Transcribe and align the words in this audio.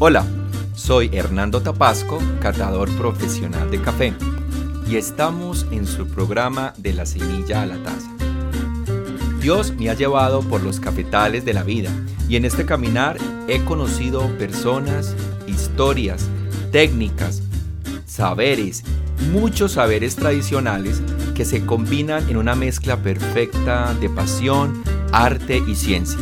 Hola, 0.00 0.24
soy 0.76 1.10
Hernando 1.12 1.60
Tapasco, 1.60 2.20
catador 2.40 2.88
profesional 2.98 3.68
de 3.68 3.82
café, 3.82 4.14
y 4.88 4.94
estamos 4.94 5.66
en 5.72 5.88
su 5.88 6.06
programa 6.06 6.72
de 6.76 6.92
la 6.92 7.04
semilla 7.04 7.62
a 7.62 7.66
la 7.66 7.82
taza. 7.82 8.08
Dios 9.40 9.72
me 9.72 9.90
ha 9.90 9.94
llevado 9.94 10.42
por 10.42 10.62
los 10.62 10.78
cafetales 10.78 11.44
de 11.44 11.52
la 11.52 11.64
vida 11.64 11.90
y 12.28 12.36
en 12.36 12.44
este 12.44 12.64
caminar 12.64 13.16
he 13.48 13.64
conocido 13.64 14.24
personas, 14.38 15.16
historias, 15.48 16.28
técnicas, 16.70 17.42
saberes, 18.06 18.84
muchos 19.32 19.72
saberes 19.72 20.14
tradicionales 20.14 21.02
que 21.34 21.44
se 21.44 21.66
combinan 21.66 22.30
en 22.30 22.36
una 22.36 22.54
mezcla 22.54 22.98
perfecta 22.98 23.92
de 23.94 24.08
pasión, 24.08 24.80
arte 25.10 25.60
y 25.66 25.74
ciencia. 25.74 26.20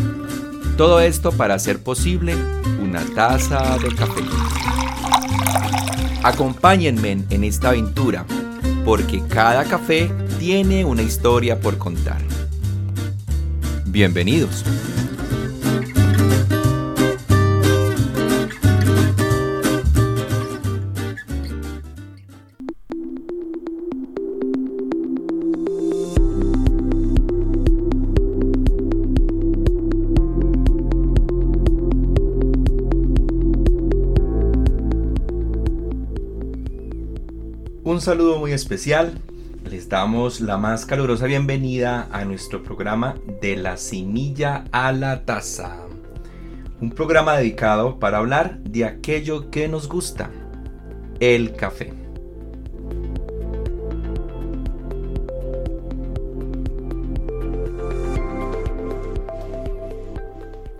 Todo 0.77 1.01
esto 1.01 1.33
para 1.33 1.55
hacer 1.55 1.83
posible 1.83 2.35
una 2.83 3.03
taza 3.15 3.79
de 3.79 3.95
café. 3.95 4.21
Acompáñenme 6.23 7.25
en 7.31 7.45
esta 7.45 7.71
aventura, 7.71 8.27
porque 8.85 9.23
cada 9.27 9.65
café 9.65 10.11
tiene 10.39 10.85
una 10.85 11.01
historia 11.01 11.61
por 11.61 11.79
contar. 11.79 12.21
Bienvenidos. 13.87 14.65
Saludo 38.07 38.39
muy 38.39 38.53
especial. 38.53 39.21
Les 39.69 39.89
damos 39.89 40.41
la 40.41 40.57
más 40.59 40.87
calurosa 40.87 41.27
bienvenida 41.27 42.09
a 42.13 42.25
nuestro 42.25 42.63
programa 42.63 43.17
de 43.41 43.57
la 43.57 43.77
semilla 43.77 44.63
a 44.71 44.93
la 44.93 45.25
taza. 45.25 45.79
Un 46.81 46.91
programa 46.91 47.37
dedicado 47.37 47.99
para 47.99 48.19
hablar 48.19 48.61
de 48.61 48.85
aquello 48.85 49.51
que 49.51 49.67
nos 49.67 49.89
gusta, 49.89 50.31
el 51.19 51.55
café. 51.55 51.93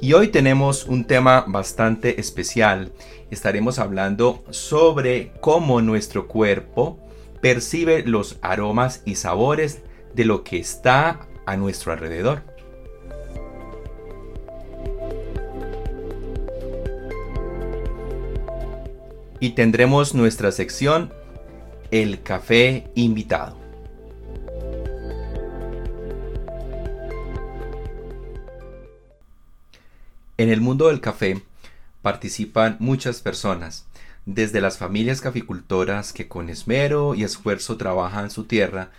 Y 0.01 0.13
hoy 0.13 0.29
tenemos 0.29 0.87
un 0.87 1.05
tema 1.05 1.45
bastante 1.49 2.21
especial. 2.21 2.93
Estaremos 3.33 3.81
hablando 3.81 4.45
sobre 4.51 5.33
cómo 5.41 5.83
nuestro 5.83 6.29
cuerpo 6.29 7.01
percibe 7.41 8.03
los 8.05 8.39
aromas 8.43 9.03
y 9.05 9.17
sabores 9.17 9.83
de 10.15 10.25
lo 10.25 10.45
que 10.45 10.59
está 10.59 11.29
a 11.47 11.57
nuestro 11.57 11.93
alrededor. 11.93 12.43
Y 19.39 19.51
tendremos 19.51 20.15
nuestra 20.15 20.51
sección 20.51 21.13
El 21.91 22.23
café 22.23 22.91
invitado. 22.95 23.57
En 30.39 30.51
el 30.51 30.61
mundo 30.61 30.89
del 30.89 31.01
café 31.01 31.43
participan 32.03 32.77
muchas 32.79 33.21
personas, 33.23 33.86
desde 34.27 34.61
las 34.61 34.77
familias 34.77 35.21
caficultoras 35.21 36.13
que 36.13 36.27
con 36.27 36.51
esmero 36.51 37.15
y 37.15 37.23
esfuerzo 37.23 37.77
trabajan 37.77 38.31
su 38.31 38.45
tierra 38.45 38.91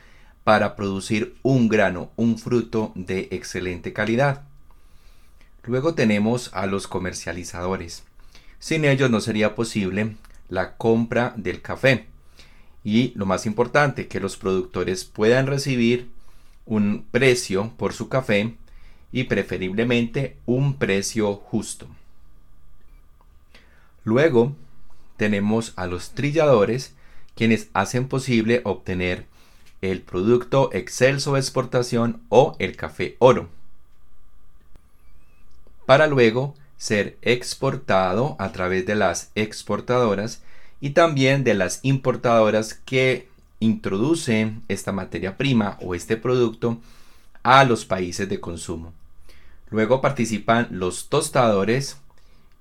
para 0.46 0.78
producir 0.78 1.36
un 1.44 1.68
grano, 1.68 2.10
un 2.16 2.40
fruto 2.40 2.94
de 2.96 3.28
excelente 3.32 3.92
calidad. 3.92 4.44
Luego 5.66 5.94
tenemos 5.94 6.50
a 6.54 6.66
los 6.66 6.88
comercializadores. 6.88 8.04
Sin 8.58 8.86
ellos 8.86 9.12
no 9.12 9.20
sería 9.20 9.54
posible 9.54 10.16
la 10.48 10.78
compra 10.78 11.34
del 11.36 11.62
café. 11.62 12.08
Y 12.86 13.12
lo 13.16 13.26
más 13.26 13.46
importante, 13.46 14.08
que 14.08 14.22
los 14.22 14.38
productores 14.38 15.04
puedan 15.04 15.46
recibir 15.46 16.10
un 16.66 17.06
precio 17.12 17.74
por 17.76 17.92
su 17.92 18.08
café 18.08 18.56
y 19.12 19.26
preferiblemente 19.26 20.38
un 20.46 20.78
precio 20.78 21.36
justo. 21.36 21.88
Luego 24.06 24.56
tenemos 25.18 25.74
a 25.76 25.88
los 25.88 26.12
trilladores 26.12 26.94
quienes 27.36 27.70
hacen 27.74 28.08
posible 28.08 28.62
obtener 28.64 29.26
el 29.82 30.02
producto 30.02 30.70
excelso 30.74 31.34
de 31.34 31.40
exportación 31.40 32.22
o 32.30 32.56
el 32.60 32.76
café 32.76 33.16
oro 33.20 33.50
para 35.88 36.06
luego 36.06 36.54
ser 36.78 37.18
exportado 37.24 38.36
a 38.40 38.52
través 38.52 38.86
de 38.86 38.94
las 38.94 39.32
exportadoras 39.34 40.44
y 40.80 40.92
también 40.92 41.44
de 41.44 41.56
las 41.56 41.80
importadoras 41.82 42.76
que 42.76 43.30
introducen 43.60 44.64
esta 44.68 44.92
materia 44.92 45.38
prima 45.38 45.78
o 45.82 45.96
este 45.96 46.18
producto 46.18 46.80
a 47.42 47.64
los 47.64 47.86
países 47.86 48.28
de 48.30 48.40
consumo. 48.40 48.94
Luego 49.72 50.02
participan 50.02 50.68
los 50.72 51.08
tostadores 51.08 51.98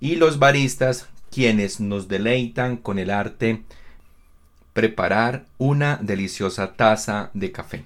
y 0.01 0.15
los 0.15 0.39
baristas 0.39 1.09
quienes 1.37 1.81
nos 1.81 2.09
deleitan 2.09 2.79
con 2.79 2.99
el 2.99 3.11
arte 3.11 3.63
preparar 4.73 5.45
una 5.59 5.99
deliciosa 6.01 6.77
taza 6.77 7.29
de 7.35 7.53
café. 7.53 7.85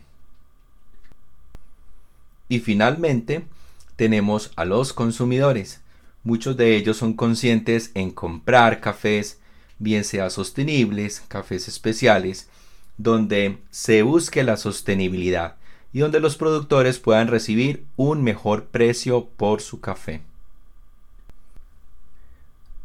Y 2.49 2.61
finalmente 2.61 3.43
tenemos 3.97 4.53
a 4.55 4.65
los 4.65 4.93
consumidores. 4.93 5.81
Muchos 6.23 6.57
de 6.57 6.77
ellos 6.77 6.99
son 6.99 7.15
conscientes 7.15 7.91
en 7.95 8.13
comprar 8.13 8.81
cafés, 8.81 9.41
bien 9.81 10.05
sea 10.05 10.31
sostenibles, 10.31 11.25
cafés 11.27 11.67
especiales, 11.67 12.49
donde 12.99 13.59
se 13.73 14.03
busque 14.03 14.45
la 14.45 14.59
sostenibilidad 14.59 15.57
y 15.93 15.99
donde 15.99 16.21
los 16.21 16.37
productores 16.37 17.01
puedan 17.01 17.27
recibir 17.27 17.85
un 17.97 18.23
mejor 18.23 18.67
precio 18.67 19.27
por 19.37 19.61
su 19.61 19.81
café. 19.81 20.23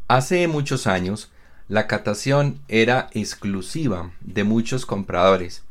Hace 0.07 0.47
muchos 0.47 0.87
años, 0.87 1.31
la 1.67 1.87
catación 1.87 2.59
era 2.67 3.09
exclusiva 3.13 4.11
de 4.21 4.43
muchos 4.43 4.85
compradores, 4.85 5.63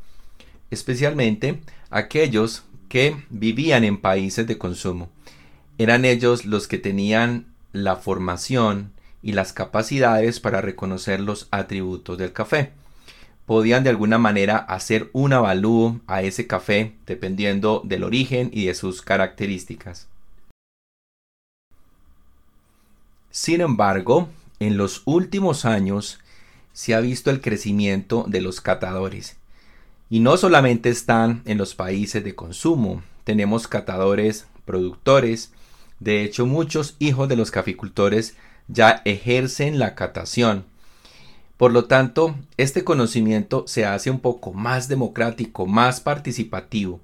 especialmente 0.71 1.61
aquellos 1.89 2.63
que 2.89 3.15
vivían 3.29 3.83
en 3.83 3.97
países 3.97 4.45
de 4.45 4.57
consumo. 4.57 5.09
Eran 5.77 6.03
ellos 6.03 6.45
los 6.45 6.67
que 6.67 6.77
tenían 6.77 7.45
la 7.71 7.95
formación 7.95 8.91
y 9.21 9.31
las 9.31 9.53
capacidades 9.53 10.39
para 10.39 10.61
reconocer 10.61 11.19
los 11.19 11.47
atributos 11.51 12.17
del 12.17 12.33
café 12.33 12.71
podían 13.45 13.83
de 13.83 13.91
alguna 13.91 14.17
manera 14.17 14.57
hacer 14.57 15.09
un 15.13 15.33
avalúo 15.33 15.99
a 16.07 16.23
ese 16.23 16.47
café 16.47 16.93
dependiendo 17.05 17.81
del 17.85 18.03
origen 18.03 18.49
y 18.51 18.65
de 18.65 18.73
sus 18.73 19.01
características. 19.01 20.07
Sin 23.35 23.59
embargo, 23.59 24.29
en 24.61 24.77
los 24.77 25.01
últimos 25.03 25.65
años 25.65 26.19
se 26.71 26.95
ha 26.95 27.01
visto 27.01 27.29
el 27.31 27.41
crecimiento 27.41 28.23
de 28.29 28.39
los 28.39 28.61
catadores. 28.61 29.35
Y 30.09 30.21
no 30.21 30.37
solamente 30.37 30.87
están 30.87 31.41
en 31.43 31.57
los 31.57 31.75
países 31.75 32.23
de 32.23 32.33
consumo, 32.33 33.03
tenemos 33.25 33.67
catadores 33.67 34.47
productores, 34.63 35.51
de 35.99 36.23
hecho 36.23 36.45
muchos 36.45 36.95
hijos 36.99 37.27
de 37.27 37.35
los 37.35 37.51
caficultores 37.51 38.37
ya 38.69 39.01
ejercen 39.03 39.79
la 39.79 39.95
catación. 39.95 40.63
Por 41.57 41.73
lo 41.73 41.83
tanto, 41.83 42.35
este 42.55 42.85
conocimiento 42.85 43.65
se 43.67 43.85
hace 43.85 44.09
un 44.11 44.21
poco 44.21 44.53
más 44.53 44.87
democrático, 44.87 45.65
más 45.65 45.99
participativo, 45.99 47.01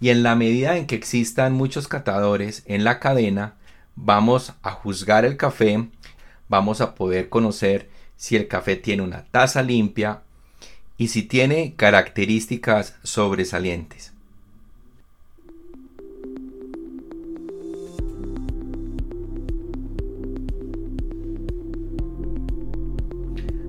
y 0.00 0.08
en 0.08 0.22
la 0.22 0.36
medida 0.36 0.78
en 0.78 0.86
que 0.86 0.94
existan 0.94 1.52
muchos 1.52 1.86
catadores 1.86 2.62
en 2.64 2.82
la 2.82 2.98
cadena, 2.98 3.56
vamos 3.96 4.52
a 4.62 4.70
juzgar 4.70 5.24
el 5.24 5.36
café, 5.36 5.88
vamos 6.48 6.80
a 6.80 6.94
poder 6.94 7.28
conocer 7.28 7.88
si 8.16 8.36
el 8.36 8.46
café 8.46 8.76
tiene 8.76 9.02
una 9.02 9.24
taza 9.24 9.62
limpia 9.62 10.22
y 10.98 11.08
si 11.08 11.22
tiene 11.22 11.74
características 11.76 12.96
sobresalientes. 13.02 14.12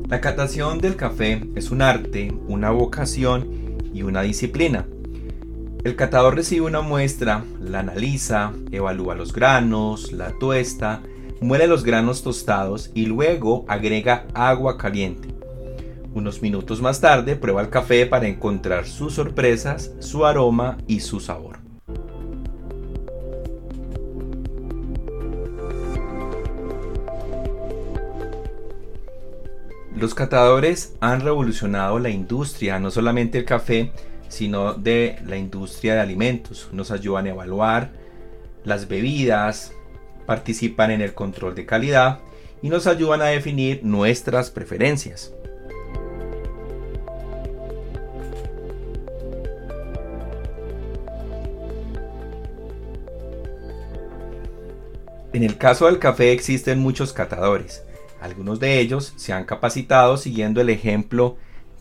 La 0.07 0.21
catación 0.21 0.80
del 0.80 0.95
café 0.95 1.45
es 1.56 1.69
un 1.69 1.81
arte, 1.81 2.33
una 2.47 2.71
vocación 2.71 3.77
y 3.94 4.03
una 4.03 4.21
disciplina. 4.21 4.85
El 5.83 5.95
catador 5.95 6.35
recibe 6.35 6.65
una 6.65 6.81
muestra, 6.81 7.45
la 7.62 7.79
analiza, 7.79 8.51
evalúa 8.71 9.15
los 9.15 9.31
granos, 9.31 10.12
la 10.12 10.31
tuesta, 10.33 11.01
muele 11.39 11.68
los 11.68 11.83
granos 11.83 12.24
tostados 12.24 12.91
y 12.94 13.06
luego 13.06 13.63
agrega 13.68 14.25
agua 14.33 14.77
caliente. 14.77 15.29
Unos 16.13 16.41
minutos 16.41 16.81
más 16.81 17.00
tarde 17.00 17.35
prueba 17.35 17.62
el 17.62 17.69
café 17.69 18.06
para 18.06 18.27
encontrar 18.27 18.88
sus 18.88 19.13
sorpresas, 19.13 19.91
su 20.00 20.25
aroma 20.25 20.77
y 20.88 21.01
su 21.01 21.19
sabor. 21.19 21.59
Los 29.95 30.13
catadores 30.13 30.95
han 31.00 31.21
revolucionado 31.21 31.97
la 31.97 32.09
industria, 32.09 32.77
no 32.77 32.91
solamente 32.91 33.39
el 33.39 33.45
café, 33.45 33.91
sino 34.29 34.74
de 34.74 35.18
la 35.25 35.38
industria 35.38 35.95
de 35.95 36.01
alimentos. 36.01 36.69
Nos 36.71 36.91
ayudan 36.91 37.27
a 37.27 37.29
evaluar 37.29 37.91
las 38.63 38.88
bebidas, 38.88 39.71
participan 40.25 40.91
en 40.91 41.01
el 41.01 41.13
control 41.13 41.56
de 41.56 41.65
calidad 41.65 42.19
y 42.62 42.69
nos 42.69 42.88
ayudan 42.88 43.21
a 43.21 43.25
definir 43.25 43.83
nuestras 43.83 44.51
preferencias. 44.51 45.33
En 55.33 55.44
el 55.44 55.57
caso 55.57 55.85
del 55.85 56.00
café 56.00 56.31
existen 56.31 56.80
muchos 56.80 57.13
catadores. 57.13 57.83
Algunos 58.19 58.59
de 58.59 58.80
ellos 58.80 59.13
se 59.18 59.33
han 59.33 59.45
capacitado 59.45 60.18
siguiendo 60.18 60.62
el 60.62 60.69
ejemplo 60.69 61.38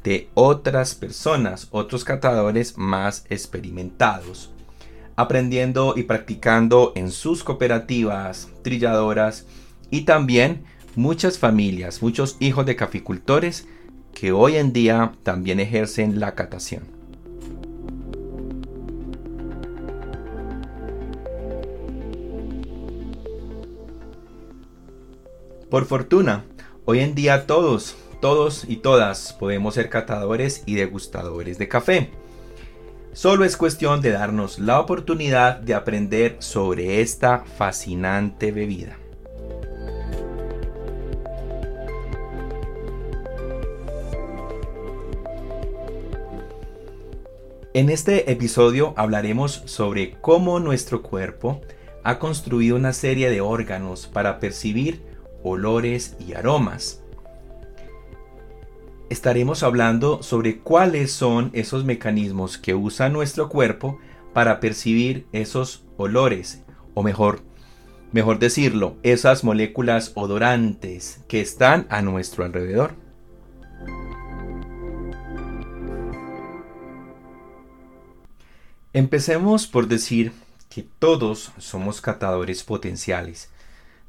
de 0.07 0.31
otras 0.35 0.95
personas, 0.95 1.67
otros 1.73 2.05
catadores 2.05 2.79
más 2.79 3.25
experimentados, 3.29 4.53
aprendiendo 5.17 5.95
y 5.97 6.05
practicando 6.05 6.93
en 6.95 7.11
sus 7.11 7.43
cooperativas, 7.43 8.49
trilladoras 8.63 9.47
y 9.91 10.03
también 10.03 10.63
muchas 10.95 11.41
familias, 11.41 12.03
muchos 12.03 12.37
hijos 12.39 12.65
de 12.67 12.77
caficultores 12.77 13.67
que 14.15 14.31
hoy 14.31 14.59
en 14.59 14.73
día 14.73 15.11
también 15.25 15.59
ejercen 15.59 16.21
la 16.21 16.37
catación. 16.37 16.85
Por 25.69 25.85
fortuna, 25.87 26.45
hoy 26.85 27.01
en 27.01 27.17
día 27.17 27.49
todos, 27.49 27.97
todos 28.21 28.65
y 28.69 28.77
todas 28.77 29.33
podemos 29.33 29.75
ser 29.75 29.89
catadores 29.89 30.63
y 30.67 30.75
degustadores 30.75 31.59
de 31.59 31.69
café. 31.69 32.11
Solo 33.13 33.45
es 33.45 33.57
cuestión 33.57 34.03
de 34.03 34.11
darnos 34.11 34.59
la 34.59 34.79
oportunidad 34.79 35.57
de 35.57 35.75
aprender 35.75 36.37
sobre 36.41 37.01
esta 37.01 37.45
fascinante 37.57 38.53
bebida. 38.53 38.99
En 47.73 47.91
este 47.91 48.31
episodio 48.33 48.95
hablaremos 48.97 49.63
sobre 49.67 50.17
cómo 50.21 50.61
nuestro 50.61 51.03
cuerpo 51.03 51.61
ha 52.05 52.19
construido 52.19 52.77
una 52.77 52.93
serie 52.93 53.31
de 53.31 53.41
órganos 53.41 54.07
para 54.07 54.41
percibir 54.41 55.03
olores 55.43 56.17
y 56.19 56.35
aromas. 56.35 57.03
Estaremos 59.09 59.63
hablando 59.63 60.25
sobre 60.25 60.59
cuáles 60.59 61.13
son 61.13 61.51
esos 61.53 61.85
mecanismos 61.85 62.59
que 62.59 62.75
usa 62.75 63.09
nuestro 63.09 63.49
cuerpo 63.49 64.01
para 64.33 64.59
percibir 64.59 65.29
esos 65.31 65.85
olores, 65.97 66.65
o 66.95 67.05
mejor, 67.05 67.43
mejor 68.11 68.41
decirlo, 68.41 68.97
esas 69.05 69.45
moléculas 69.45 70.11
odorantes 70.17 71.21
que 71.29 71.41
están 71.41 71.87
a 71.89 72.03
nuestro 72.03 72.45
alrededor. 72.45 72.95
Empecemos 78.93 79.69
por 79.69 79.87
decir 79.87 80.33
que 80.69 80.83
todos 80.83 81.53
somos 81.59 82.01
catadores 82.01 82.65
potenciales 82.65 83.51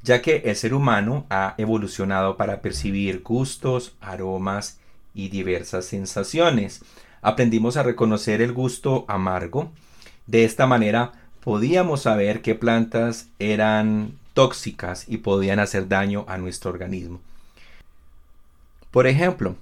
ya 0.02 0.22
que 0.22 0.42
el 0.44 0.56
ser 0.56 0.74
humano 0.74 1.26
ha 1.28 1.54
evolucionado 1.58 2.36
para 2.36 2.62
percibir 2.62 3.22
gustos, 3.22 3.96
aromas 4.00 4.80
y 5.18 5.30
diversas 5.30 5.84
sensaciones. 5.84 6.80
Aprendimos 7.22 7.76
a 7.76 7.82
reconocer 7.82 8.40
el 8.40 8.52
gusto 8.52 9.04
amargo. 9.08 9.72
De 10.28 10.44
esta 10.44 10.68
manera 10.68 11.12
podíamos 11.42 12.02
saber 12.02 12.40
qué 12.40 12.54
plantas 12.54 13.26
eran 13.40 14.12
tóxicas 14.32 15.06
y 15.08 15.16
podían 15.18 15.58
hacer 15.58 15.88
daño 15.88 16.24
a 16.28 16.38
nuestro 16.38 16.70
organismo. 16.70 17.20
Por 18.92 19.08
ejemplo, 19.08 19.56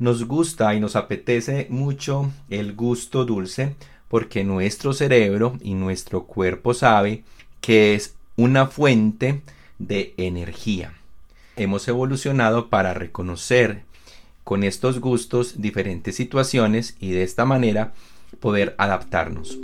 nos 0.00 0.24
gusta 0.24 0.74
y 0.74 0.80
nos 0.80 0.96
apetece 0.96 1.68
mucho 1.70 2.32
el 2.50 2.74
gusto 2.74 3.24
dulce 3.24 3.76
porque 4.08 4.42
nuestro 4.42 4.92
cerebro 4.92 5.56
y 5.62 5.74
nuestro 5.74 6.24
cuerpo 6.24 6.74
sabe 6.74 7.22
que 7.60 7.94
es 7.94 8.16
una 8.36 8.66
fuente 8.66 9.40
de 9.78 10.14
energía. 10.16 10.94
Hemos 11.54 11.86
evolucionado 11.86 12.68
para 12.70 12.92
reconocer 12.92 13.86
con 14.46 14.62
estos 14.62 15.00
gustos 15.00 15.60
diferentes 15.60 16.14
situaciones 16.14 16.96
y 17.00 17.10
de 17.10 17.24
esta 17.24 17.44
manera 17.44 17.94
poder 18.38 18.76
adaptarnos. 18.78 19.58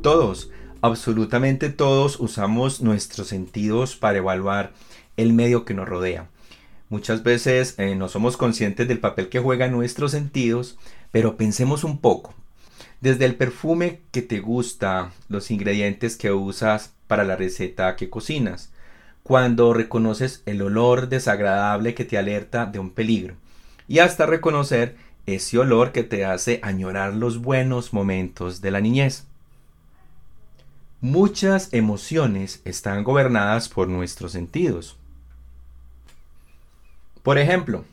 Todos, 0.00 0.50
absolutamente 0.80 1.68
todos 1.68 2.18
usamos 2.18 2.80
nuestros 2.80 3.28
sentidos 3.28 3.94
para 3.94 4.16
evaluar 4.16 4.72
el 5.18 5.34
medio 5.34 5.66
que 5.66 5.74
nos 5.74 5.86
rodea. 5.86 6.30
Muchas 6.88 7.22
veces 7.22 7.74
eh, 7.76 7.94
no 7.94 8.08
somos 8.08 8.38
conscientes 8.38 8.88
del 8.88 9.00
papel 9.00 9.28
que 9.28 9.38
juegan 9.38 9.72
nuestros 9.72 10.12
sentidos, 10.12 10.78
pero 11.10 11.36
pensemos 11.36 11.84
un 11.84 11.98
poco. 11.98 12.39
Desde 13.00 13.24
el 13.24 13.34
perfume 13.34 14.00
que 14.10 14.20
te 14.20 14.40
gusta, 14.40 15.12
los 15.28 15.50
ingredientes 15.50 16.16
que 16.16 16.32
usas 16.32 16.92
para 17.06 17.24
la 17.24 17.34
receta 17.34 17.96
que 17.96 18.10
cocinas, 18.10 18.70
cuando 19.22 19.72
reconoces 19.72 20.42
el 20.44 20.60
olor 20.60 21.08
desagradable 21.08 21.94
que 21.94 22.04
te 22.04 22.18
alerta 22.18 22.66
de 22.66 22.78
un 22.78 22.90
peligro, 22.90 23.36
y 23.88 24.00
hasta 24.00 24.26
reconocer 24.26 24.96
ese 25.24 25.58
olor 25.58 25.92
que 25.92 26.02
te 26.02 26.26
hace 26.26 26.60
añorar 26.62 27.14
los 27.14 27.40
buenos 27.40 27.94
momentos 27.94 28.60
de 28.60 28.70
la 28.70 28.80
niñez. 28.80 29.24
Muchas 31.00 31.72
emociones 31.72 32.60
están 32.66 33.02
gobernadas 33.02 33.70
por 33.70 33.88
nuestros 33.88 34.32
sentidos. 34.32 34.98
Por 37.22 37.38
ejemplo, 37.38 37.84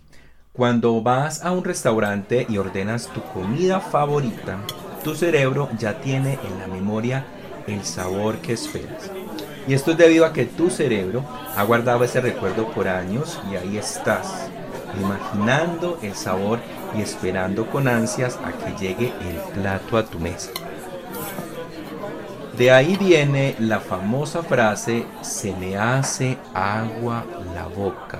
cuando 0.51 1.01
vas 1.01 1.43
a 1.45 1.51
un 1.51 1.63
restaurante 1.63 2.45
y 2.49 2.57
ordenas 2.57 3.07
tu 3.13 3.21
comida 3.21 3.79
favorita, 3.79 4.59
tu 5.07 5.15
cerebro 5.15 5.69
ya 5.79 6.01
tiene 6.01 6.37
en 6.43 6.59
la 6.59 6.67
memoria 6.67 7.23
el 7.65 7.85
sabor 7.85 8.39
que 8.39 8.51
esperas. 8.51 9.09
Y 9.65 9.73
esto 9.73 9.91
es 9.91 9.97
debido 9.97 10.25
a 10.25 10.33
que 10.33 10.43
tu 10.43 10.69
cerebro 10.69 11.23
ha 11.55 11.63
guardado 11.63 12.03
ese 12.03 12.19
recuerdo 12.19 12.69
por 12.71 12.89
años 12.89 13.39
y 13.49 13.55
ahí 13.55 13.77
estás, 13.77 14.49
imaginando 14.99 15.97
el 16.01 16.13
sabor 16.13 16.59
y 16.93 16.99
esperando 16.99 17.67
con 17.67 17.87
ansias 17.87 18.37
a 18.43 18.51
que 18.51 18.77
llegue 18.77 19.13
el 19.21 19.37
plato 19.53 19.95
a 19.95 20.03
tu 20.03 20.19
mesa. 20.19 20.51
De 22.57 22.71
ahí 22.71 22.97
viene 22.97 23.55
la 23.59 23.79
famosa 23.79 24.43
frase, 24.43 25.05
se 25.21 25.55
me 25.55 25.77
hace 25.77 26.37
agua 26.53 27.23
la 27.55 27.67
boca. 27.67 28.19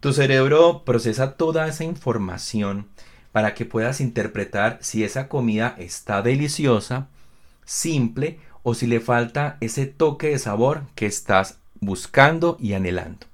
Tu 0.00 0.14
cerebro 0.14 0.82
procesa 0.86 1.34
toda 1.34 1.66
esa 1.68 1.84
información 1.84 2.86
para 3.34 3.52
que 3.52 3.64
puedas 3.64 4.00
interpretar 4.00 4.78
si 4.80 5.02
esa 5.02 5.26
comida 5.26 5.74
está 5.76 6.22
deliciosa, 6.22 7.08
simple 7.64 8.38
o 8.62 8.74
si 8.74 8.86
le 8.86 9.00
falta 9.00 9.56
ese 9.60 9.86
toque 9.86 10.28
de 10.28 10.38
sabor 10.38 10.84
que 10.94 11.06
estás 11.06 11.58
buscando 11.80 12.56
y 12.60 12.74
anhelando. 12.74 13.26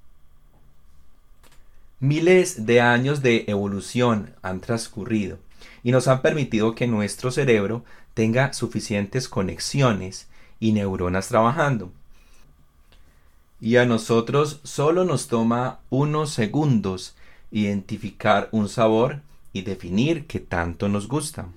Miles 1.99 2.65
de 2.65 2.81
años 2.81 3.21
de 3.21 3.45
evolución 3.47 4.33
han 4.41 4.59
transcurrido 4.59 5.37
y 5.83 5.91
nos 5.91 6.07
han 6.07 6.23
permitido 6.23 6.73
que 6.73 6.87
nuestro 6.87 7.29
cerebro 7.29 7.85
tenga 8.15 8.53
suficientes 8.53 9.29
conexiones 9.29 10.27
y 10.59 10.71
neuronas 10.71 11.27
trabajando 11.27 11.91
y 13.61 13.77
a 13.77 13.85
nosotros 13.85 14.59
solo 14.63 15.05
nos 15.05 15.27
toma 15.27 15.79
unos 15.91 16.31
segundos 16.31 17.15
identificar 17.51 18.49
un 18.51 18.67
sabor 18.67 19.21
y 19.53 19.63
definir 19.63 20.27
qué 20.27 20.39
tanto 20.39 20.87
nos 20.89 21.07
gusta. 21.07 21.49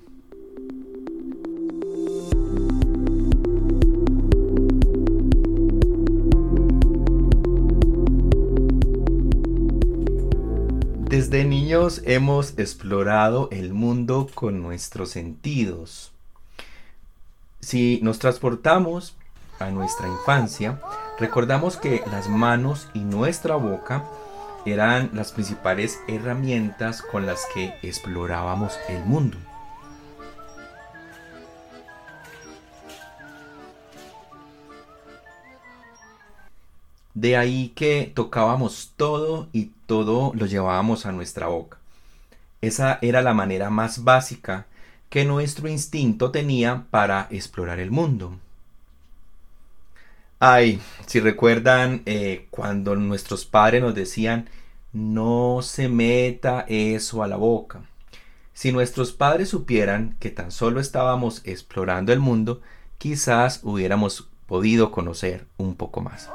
Desde 11.08 11.44
niños 11.44 12.02
hemos 12.06 12.58
explorado 12.58 13.48
el 13.52 13.72
mundo 13.72 14.28
con 14.34 14.60
nuestros 14.60 15.10
sentidos. 15.10 16.10
Si 17.60 18.00
nos 18.02 18.18
transportamos 18.18 19.14
a 19.60 19.70
nuestra 19.70 20.08
infancia, 20.08 20.80
recordamos 21.20 21.76
que 21.76 22.02
las 22.10 22.28
manos 22.28 22.88
y 22.94 22.98
nuestra 22.98 23.54
boca 23.54 24.04
eran 24.64 25.10
las 25.12 25.32
principales 25.32 26.00
herramientas 26.08 27.02
con 27.02 27.26
las 27.26 27.46
que 27.52 27.74
explorábamos 27.82 28.78
el 28.88 29.04
mundo. 29.04 29.36
De 37.14 37.36
ahí 37.36 37.72
que 37.76 38.10
tocábamos 38.12 38.92
todo 38.96 39.48
y 39.52 39.70
todo 39.86 40.32
lo 40.34 40.46
llevábamos 40.46 41.06
a 41.06 41.12
nuestra 41.12 41.46
boca. 41.46 41.78
Esa 42.60 42.98
era 43.02 43.22
la 43.22 43.34
manera 43.34 43.70
más 43.70 44.02
básica 44.02 44.66
que 45.10 45.24
nuestro 45.24 45.68
instinto 45.68 46.32
tenía 46.32 46.86
para 46.90 47.28
explorar 47.30 47.78
el 47.78 47.92
mundo. 47.92 48.38
Ay, 50.46 50.78
si 51.06 51.20
recuerdan 51.20 52.02
eh, 52.04 52.48
cuando 52.50 52.94
nuestros 52.96 53.46
padres 53.46 53.80
nos 53.80 53.94
decían, 53.94 54.50
no 54.92 55.60
se 55.62 55.88
meta 55.88 56.66
eso 56.68 57.22
a 57.22 57.28
la 57.28 57.36
boca. 57.36 57.80
Si 58.52 58.70
nuestros 58.70 59.12
padres 59.12 59.48
supieran 59.48 60.16
que 60.20 60.28
tan 60.28 60.50
solo 60.50 60.80
estábamos 60.80 61.40
explorando 61.46 62.12
el 62.12 62.20
mundo, 62.20 62.60
quizás 62.98 63.60
hubiéramos 63.62 64.28
podido 64.44 64.90
conocer 64.90 65.46
un 65.56 65.76
poco 65.76 66.02
más. 66.02 66.28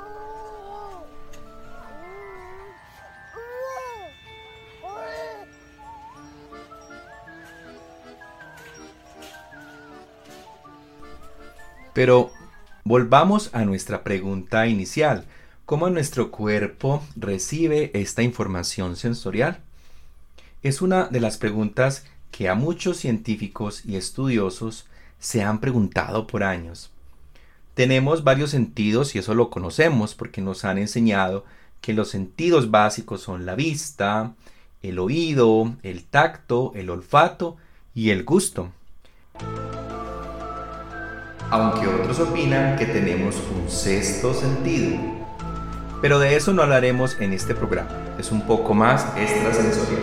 Pero 11.94 12.32
volvamos 12.89 13.51
a 13.53 13.65
nuestra 13.65 14.03
pregunta 14.03 14.65
inicial. 14.65 15.25
¿Cómo 15.67 15.91
nuestro 15.91 16.31
cuerpo 16.31 17.03
recibe 17.15 17.91
esta 17.93 18.24
información 18.24 18.96
sensorial? 18.96 19.60
Es 20.63 20.81
una 20.81 21.03
de 21.03 21.19
las 21.19 21.38
preguntas 21.38 22.03
que 22.31 22.50
a 22.50 22.55
muchos 22.55 22.98
científicos 22.98 23.86
y 23.86 23.96
estudiosos 23.96 24.88
se 25.19 25.43
han 25.43 25.60
preguntado 25.60 26.25
por 26.25 26.41
años. 26.41 26.89
Tenemos 27.75 28.24
varios 28.24 28.50
sentidos 28.50 29.13
y 29.13 29.19
eso 29.19 29.36
lo 29.36 29.51
conocemos 29.51 30.15
porque 30.15 30.41
nos 30.41 30.65
han 30.65 30.79
enseñado 30.79 31.46
que 31.81 31.93
los 31.93 32.10
sentidos 32.10 32.72
básicos 32.72 33.22
son 33.22 33.46
la 33.46 33.53
vista, 33.53 34.34
el 34.81 34.98
oído, 34.98 35.75
el 35.84 36.05
tacto, 36.05 36.72
el 36.74 36.89
olfato 36.89 37.55
y 37.93 38.10
el 38.10 38.24
gusto 38.24 38.72
aunque 41.51 41.88
otros 41.88 42.20
opinan 42.20 42.77
que 42.77 42.86
tenemos 42.86 43.36
un 43.56 43.70
sexto 43.70 44.34
sentido. 44.34 44.98
Pero 46.01 46.20
de 46.20 46.36
eso 46.36 46.53
no 46.53 46.62
hablaremos 46.62 47.20
en 47.20 47.34
este 47.34 47.56
programa, 47.56 47.89
es 48.18 48.32
un 48.32 48.46
poco 48.46 48.74
más 48.74 49.06
extrasensorial. 49.18 50.01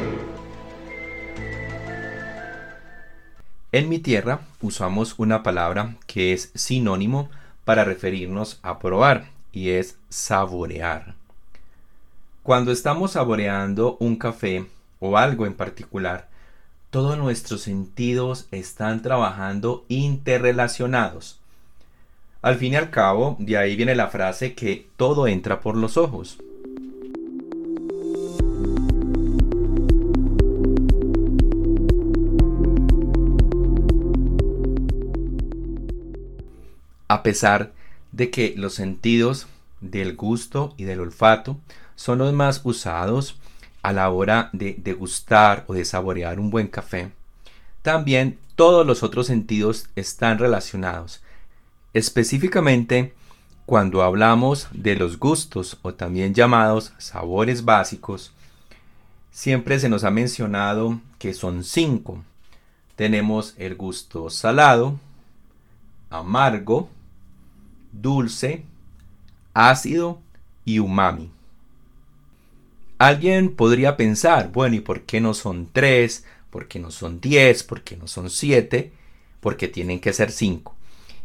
En 3.72 3.88
mi 3.88 3.98
tierra 3.98 4.40
usamos 4.60 5.14
una 5.18 5.42
palabra 5.42 5.96
que 6.06 6.32
es 6.32 6.50
sinónimo 6.54 7.28
para 7.64 7.84
referirnos 7.84 8.58
a 8.62 8.78
probar 8.78 9.26
y 9.52 9.70
es 9.70 9.98
saborear. 10.08 11.14
Cuando 12.42 12.72
estamos 12.72 13.12
saboreando 13.12 13.96
un 14.00 14.16
café 14.16 14.66
o 15.00 15.18
algo 15.18 15.46
en 15.46 15.54
particular, 15.54 16.28
todos 16.90 17.18
nuestros 17.18 17.62
sentidos 17.62 18.46
están 18.50 19.02
trabajando 19.02 19.84
interrelacionados. 19.88 21.40
Al 22.42 22.56
fin 22.56 22.74
y 22.74 22.76
al 22.76 22.90
cabo, 22.90 23.36
de 23.40 23.58
ahí 23.58 23.76
viene 23.76 23.94
la 23.94 24.08
frase 24.08 24.54
que 24.54 24.86
todo 24.96 25.26
entra 25.26 25.60
por 25.60 25.76
los 25.76 25.96
ojos. 25.96 26.38
A 37.08 37.22
pesar 37.22 37.72
de 38.12 38.30
que 38.30 38.54
los 38.56 38.74
sentidos 38.74 39.46
del 39.80 40.16
gusto 40.16 40.74
y 40.76 40.84
del 40.84 41.00
olfato 41.00 41.58
son 41.94 42.18
los 42.18 42.32
más 42.32 42.60
usados 42.64 43.38
a 43.86 43.92
la 43.92 44.10
hora 44.10 44.50
de 44.52 44.74
degustar 44.82 45.64
o 45.68 45.74
de 45.74 45.84
saborear 45.84 46.40
un 46.40 46.50
buen 46.50 46.66
café, 46.66 47.12
también 47.82 48.36
todos 48.56 48.84
los 48.84 49.04
otros 49.04 49.28
sentidos 49.28 49.88
están 49.94 50.40
relacionados. 50.40 51.22
Específicamente, 51.94 53.14
cuando 53.64 54.02
hablamos 54.02 54.66
de 54.72 54.96
los 54.96 55.20
gustos 55.20 55.78
o 55.82 55.94
también 55.94 56.34
llamados 56.34 56.94
sabores 56.98 57.64
básicos, 57.64 58.32
siempre 59.30 59.78
se 59.78 59.88
nos 59.88 60.02
ha 60.02 60.10
mencionado 60.10 60.98
que 61.20 61.32
son 61.32 61.62
cinco. 61.62 62.24
Tenemos 62.96 63.54
el 63.56 63.76
gusto 63.76 64.30
salado, 64.30 64.98
amargo, 66.10 66.88
dulce, 67.92 68.64
ácido 69.54 70.18
y 70.64 70.80
umami. 70.80 71.35
Alguien 72.98 73.54
podría 73.54 73.96
pensar, 73.96 74.50
bueno, 74.52 74.76
¿y 74.76 74.80
por 74.80 75.02
qué 75.02 75.20
no 75.20 75.34
son 75.34 75.68
tres? 75.70 76.24
¿Por 76.50 76.66
qué 76.66 76.78
no 76.78 76.90
son 76.90 77.20
diez? 77.20 77.62
¿Por 77.62 77.82
qué 77.82 77.96
no 77.96 78.08
son 78.08 78.30
siete? 78.30 78.92
Porque 79.40 79.68
tienen 79.68 80.00
que 80.00 80.14
ser 80.14 80.30
cinco. 80.32 80.74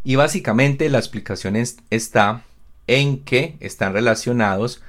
Y 0.04 0.16
básicamente 0.16 0.90
la 0.90 0.98
explicación 0.98 1.56
está 1.56 2.44
en 2.88 3.20
que 3.20 3.56
están 3.62 3.94
relacionados 3.94 4.82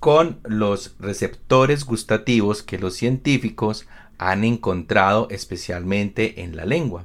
con 0.00 0.40
los 0.42 0.96
receptores 0.98 1.84
gustativos 1.84 2.62
que 2.62 2.78
los 2.78 2.94
científicos 2.94 3.86
han 4.18 4.42
encontrado 4.42 5.28
especialmente 5.30 6.42
en 6.42 6.56
la 6.56 6.64
lengua. 6.64 7.04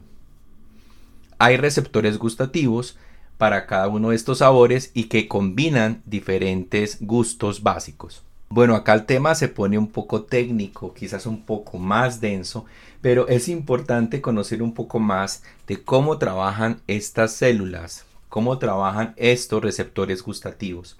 Hay 1.37 1.57
receptores 1.57 2.17
gustativos 2.17 2.97
para 3.37 3.67
cada 3.67 3.87
uno 3.87 4.09
de 4.09 4.15
estos 4.15 4.39
sabores 4.39 4.91
y 4.93 5.05
que 5.05 5.27
combinan 5.27 6.01
diferentes 6.05 6.97
gustos 6.99 7.61
básicos. 7.63 8.23
Bueno, 8.51 8.75
acá 8.75 8.95
el 8.95 9.05
tema 9.05 9.35
se 9.35 9.47
pone 9.47 9.77
un 9.77 9.91
poco 9.91 10.23
técnico, 10.23 10.95
quizás 10.95 11.27
un 11.27 11.45
poco 11.45 11.77
más 11.77 12.19
denso, 12.19 12.65
pero 12.99 13.27
es 13.27 13.47
importante 13.47 14.21
conocer 14.21 14.63
un 14.63 14.73
poco 14.73 14.97
más 14.97 15.43
de 15.67 15.83
cómo 15.83 16.17
trabajan 16.17 16.81
estas 16.87 17.31
células, 17.33 18.05
cómo 18.27 18.57
trabajan 18.57 19.13
estos 19.17 19.61
receptores 19.61 20.23
gustativos. 20.23 20.97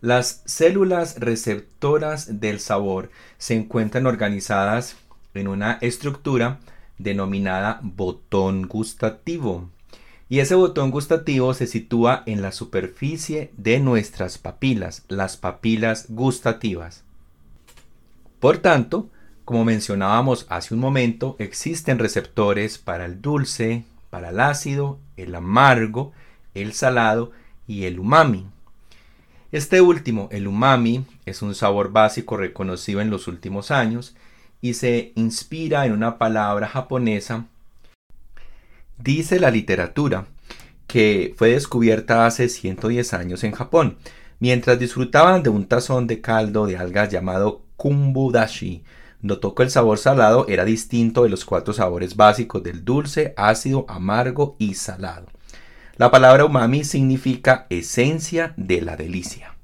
Las 0.00 0.40
células 0.46 1.20
receptoras 1.20 2.40
del 2.40 2.60
sabor 2.60 3.10
se 3.36 3.56
encuentran 3.56 4.06
organizadas 4.06 4.96
en 5.34 5.48
una 5.48 5.76
estructura 5.82 6.60
denominada 6.96 7.80
botón 7.82 8.66
gustativo 8.66 9.68
y 10.30 10.38
ese 10.38 10.54
botón 10.54 10.92
gustativo 10.92 11.52
se 11.54 11.66
sitúa 11.66 12.22
en 12.24 12.40
la 12.40 12.52
superficie 12.52 13.50
de 13.56 13.80
nuestras 13.80 14.38
papilas, 14.38 15.02
las 15.08 15.36
papilas 15.36 16.06
gustativas. 16.08 17.02
Por 18.38 18.58
tanto, 18.58 19.08
como 19.44 19.64
mencionábamos 19.64 20.46
hace 20.48 20.72
un 20.72 20.78
momento, 20.78 21.34
existen 21.40 21.98
receptores 21.98 22.78
para 22.78 23.06
el 23.06 23.20
dulce, 23.20 23.84
para 24.08 24.28
el 24.28 24.38
ácido, 24.38 25.00
el 25.16 25.34
amargo, 25.34 26.12
el 26.54 26.74
salado 26.74 27.32
y 27.66 27.86
el 27.86 27.98
umami. 27.98 28.46
Este 29.50 29.80
último, 29.80 30.28
el 30.30 30.46
umami, 30.46 31.04
es 31.26 31.42
un 31.42 31.56
sabor 31.56 31.90
básico 31.90 32.36
reconocido 32.36 33.00
en 33.00 33.10
los 33.10 33.26
últimos 33.26 33.72
años 33.72 34.14
y 34.60 34.74
se 34.74 35.10
inspira 35.16 35.86
en 35.86 35.92
una 35.92 36.18
palabra 36.18 36.68
japonesa 36.68 37.46
Dice 39.02 39.40
la 39.40 39.50
literatura 39.50 40.26
que 40.86 41.34
fue 41.38 41.50
descubierta 41.50 42.26
hace 42.26 42.48
110 42.48 43.14
años 43.14 43.44
en 43.44 43.52
Japón, 43.52 43.96
mientras 44.40 44.78
disfrutaban 44.78 45.42
de 45.42 45.48
un 45.48 45.66
tazón 45.66 46.06
de 46.06 46.20
caldo 46.20 46.66
de 46.66 46.76
algas 46.76 47.08
llamado 47.08 47.62
kumbudashi. 47.76 48.82
Notó 49.22 49.54
que 49.54 49.62
el 49.62 49.70
sabor 49.70 49.98
salado 49.98 50.46
era 50.48 50.64
distinto 50.64 51.22
de 51.22 51.30
los 51.30 51.44
cuatro 51.44 51.72
sabores 51.72 52.16
básicos 52.16 52.62
del 52.62 52.84
dulce, 52.84 53.32
ácido, 53.36 53.86
amargo 53.88 54.56
y 54.58 54.74
salado. 54.74 55.28
La 55.96 56.10
palabra 56.10 56.44
umami 56.44 56.84
significa 56.84 57.66
esencia 57.70 58.52
de 58.56 58.82
la 58.82 58.96
delicia. 58.96 59.54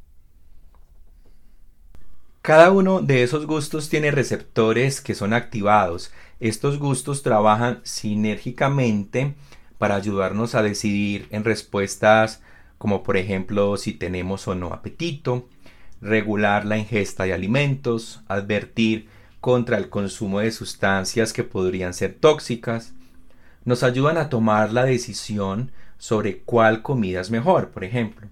Cada 2.47 2.71
uno 2.71 3.03
de 3.03 3.25
esos 3.25 3.45
gustos 3.45 3.88
tiene 3.88 4.12
receptores 4.12 5.00
que 5.00 5.17
son 5.17 5.33
activados 5.33 6.12
estos 6.38 6.79
gustos 6.79 7.25
trabajan 7.25 7.81
sinérgicamente 7.83 9.35
para 9.79 9.97
ayudarnos 9.97 10.55
a 10.55 10.62
decidir 10.62 11.26
en 11.31 11.43
respuestas 11.43 12.41
como 12.79 13.03
por 13.03 13.17
ejemplo 13.17 13.76
si 13.76 13.95
tenemos 13.95 14.47
o 14.47 14.55
no 14.55 14.73
apetito, 14.73 15.49
regular 16.00 16.65
la 16.65 16.79
ingesta 16.79 17.25
de 17.25 17.33
alimentos, 17.33 18.21
advertir 18.29 19.09
contra 19.41 19.76
el 19.76 19.88
consumo 19.88 20.38
de 20.38 20.53
sustancias 20.53 21.33
que 21.33 21.43
podrían 21.43 21.95
ser 21.95 22.15
tóxicas, 22.15 22.95
nos 23.65 23.83
ayudan 23.83 24.19
a 24.19 24.29
tomar 24.29 24.73
la 24.73 24.85
decisión 24.85 25.73
sobre 25.99 26.43
cuál 26.43 26.83
comida 26.83 27.23
es 27.23 27.33
mejor, 27.33 27.71
por 27.71 27.83
ejemplo. 27.83 28.29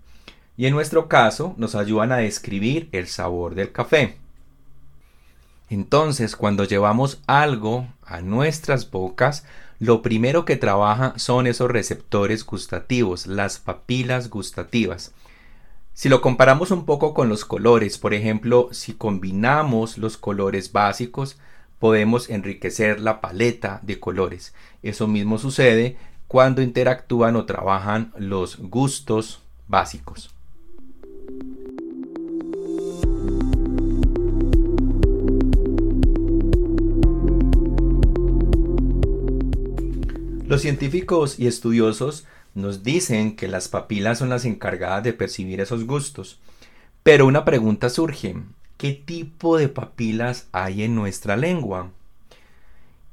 Y 0.56 0.66
en 0.66 0.75
nuestro 0.75 1.08
caso 1.08 1.54
nos 1.56 1.75
ayudan 1.75 2.12
a 2.12 2.18
describir 2.18 2.88
el 2.92 3.08
sabor 3.08 3.54
del 3.54 3.73
café. 3.73 4.16
Entonces, 5.68 6.37
cuando 6.37 6.64
llevamos 6.64 7.20
algo 7.26 7.88
a 8.04 8.20
nuestras 8.20 8.90
bocas, 8.90 9.44
lo 9.80 10.02
primero 10.02 10.44
que 10.44 10.56
trabaja 10.56 11.14
son 11.16 11.46
esos 11.46 11.70
receptores 11.70 12.44
gustativos, 12.46 13.26
las 13.26 13.58
papilas 13.58 14.30
gustativas. 14.30 15.12
Si 15.94 16.08
lo 16.08 16.20
comparamos 16.20 16.70
un 16.70 16.84
poco 16.87 17.14
con 17.14 17.28
los 17.28 17.44
colores, 17.44 17.99
por 17.99 18.14
ejemplo, 18.14 18.68
si 18.73 18.94
combinamos 18.94 19.99
los 19.99 20.16
colores 20.16 20.73
básicos, 20.73 21.38
podemos 21.78 22.30
enriquecer 22.30 23.00
la 23.00 23.20
paleta 23.20 23.80
de 23.82 24.00
colores. 24.00 24.54
Eso 24.82 25.06
mismo 25.06 25.38
sucede 25.38 25.96
cuando 26.28 26.62
interactúan 26.62 27.37
o 27.37 27.44
trabajan 27.44 28.12
los 28.16 28.58
gustos 28.58 29.42
básicos. 29.68 30.34
Los 40.47 40.62
científicos 40.62 41.40
y 41.40 41.49
estudiosos 41.49 42.26
nos 42.54 42.85
dicen 42.85 43.35
que 43.35 43.49
las 43.49 43.66
papilas 43.66 44.19
son 44.19 44.28
las 44.28 44.45
encargadas 44.45 45.02
de 45.02 45.12
percibir 45.12 45.61
esos 45.61 45.85
gustos. 45.85 46.38
Pero 47.02 47.26
una 47.26 47.45
pregunta 47.45 47.90
surge, 47.90 48.37
¿qué 48.76 48.93
tipo 48.93 49.57
de 49.57 49.69
papilas 49.69 50.47
hay 50.52 50.85
en 50.85 50.95
nuestra 50.95 51.37
lengua? 51.37 51.90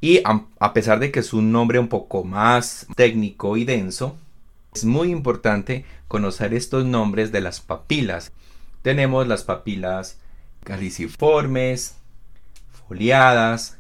Y 0.02 0.22
a 0.26 0.74
pesar 0.74 1.00
de 1.00 1.12
que 1.12 1.22
es 1.22 1.34
un 1.34 1.52
nombre 1.52 1.80
un 1.80 1.88
poco 1.88 2.24
más 2.24 2.86
técnico 2.96 3.58
y 3.58 3.66
denso, 3.66 4.18
es 4.74 4.86
muy 4.86 5.12
importante 5.12 5.86
conocer 6.08 6.54
estos 6.54 6.86
nombres 6.86 7.32
de 7.32 7.42
las 7.42 7.60
papilas. 7.60 8.32
Tenemos 8.82 9.28
las 9.28 9.44
papilas 9.44 10.18
caliciformes, 10.64 11.96
foliadas, 12.88 13.78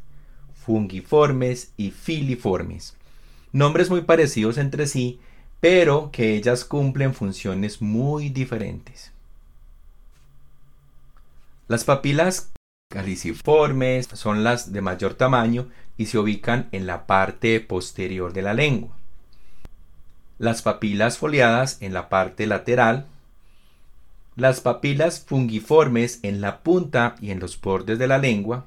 fungiformes 0.53 1.71
y 1.77 1.91
filiformes. 1.91 2.95
Nombres 3.51 3.89
muy 3.89 4.01
parecidos 4.01 4.57
entre 4.57 4.87
sí, 4.87 5.19
pero 5.59 6.09
que 6.11 6.35
ellas 6.35 6.65
cumplen 6.65 7.13
funciones 7.13 7.81
muy 7.81 8.29
diferentes. 8.29 9.11
Las 11.67 11.83
papilas 11.85 12.51
caliciformes 12.89 14.07
son 14.13 14.43
las 14.43 14.73
de 14.73 14.81
mayor 14.81 15.13
tamaño 15.13 15.69
y 15.97 16.07
se 16.07 16.17
ubican 16.17 16.67
en 16.73 16.85
la 16.85 17.07
parte 17.07 17.61
posterior 17.61 18.33
de 18.33 18.41
la 18.41 18.53
lengua. 18.53 19.00
Las 20.41 20.61
papilas 20.61 21.17
foliadas 21.17 21.77
en 21.79 21.93
la 21.93 22.09
parte 22.09 22.47
lateral. 22.47 23.05
Las 24.35 24.59
papilas 24.59 25.23
fungiformes 25.25 26.19
en 26.23 26.41
la 26.41 26.59
punta 26.63 27.15
y 27.21 27.31
en 27.31 27.39
los 27.39 27.59
bordes 27.61 27.97
de 27.97 28.07
la 28.07 28.17
lengua. 28.17 28.65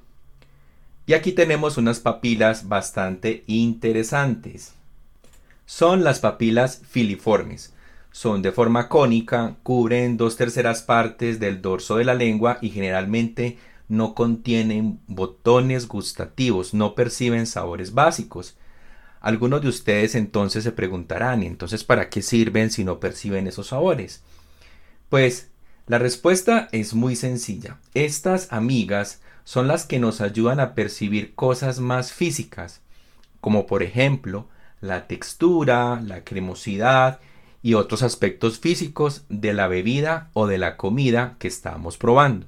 Y 1.07 1.13
aquí 1.13 1.33
tenemos 1.33 1.77
unas 1.77 2.01
papilas 2.01 2.69
bastante 2.69 3.45
interesantes 3.47 4.75
son 5.67 6.05
las 6.05 6.21
papilas 6.21 6.83
filiformes. 6.89 7.73
Son 8.13 8.43
de 8.43 8.53
forma 8.53 8.89
cónica, 8.89 9.57
cubren 9.63 10.17
dos 10.17 10.37
terceras 10.37 10.83
partes 10.83 11.41
del 11.41 11.63
dorso 11.63 11.97
de 11.97 12.05
la 12.05 12.15
lengua 12.15 12.59
y 12.61 12.71
generalmente 12.71 13.59
no 13.89 14.15
contienen 14.15 15.01
botones 15.09 15.89
gustativos, 15.89 16.75
no 16.75 16.95
perciben 16.95 17.47
sabores 17.47 17.93
básicos. 17.93 18.57
Algunos 19.25 19.63
de 19.63 19.69
ustedes 19.69 20.17
entonces 20.17 20.65
se 20.65 20.73
preguntarán, 20.73 21.43
entonces 21.43 21.83
para 21.83 22.11
qué 22.11 22.21
sirven 22.21 22.71
si 22.71 22.85
no 22.85 23.01
perciben 23.01 23.47
esos 23.47 23.69
sabores? 23.69 24.23
Pues 25.09 25.49
la 25.87 25.99
respuesta 25.99 26.69
es 26.73 26.93
muy 26.93 27.17
sencilla. 27.17 27.79
Estas 27.95 28.53
amigas 28.53 29.23
son 29.45 29.67
las 29.67 29.87
que 29.87 29.99
nos 29.99 30.21
ayudan 30.21 30.61
a 30.61 30.75
percibir 30.75 31.35
cosas 31.35 31.81
más 31.81 32.13
físicas, 32.13 32.83
como 33.41 33.67
por 33.67 33.83
ejemplo 33.83 34.47
la 34.83 35.07
textura, 35.07 36.03
la 36.03 36.23
cremosidad 36.23 37.19
y 37.63 37.73
otros 37.73 38.03
aspectos 38.03 38.59
físicos 38.59 39.25
de 39.31 39.55
la 39.55 39.69
bebida 39.69 40.29
o 40.35 40.47
de 40.47 40.59
la 40.59 40.77
comida 40.77 41.37
que 41.39 41.49
estamos 41.49 41.97
probando. 41.97 42.47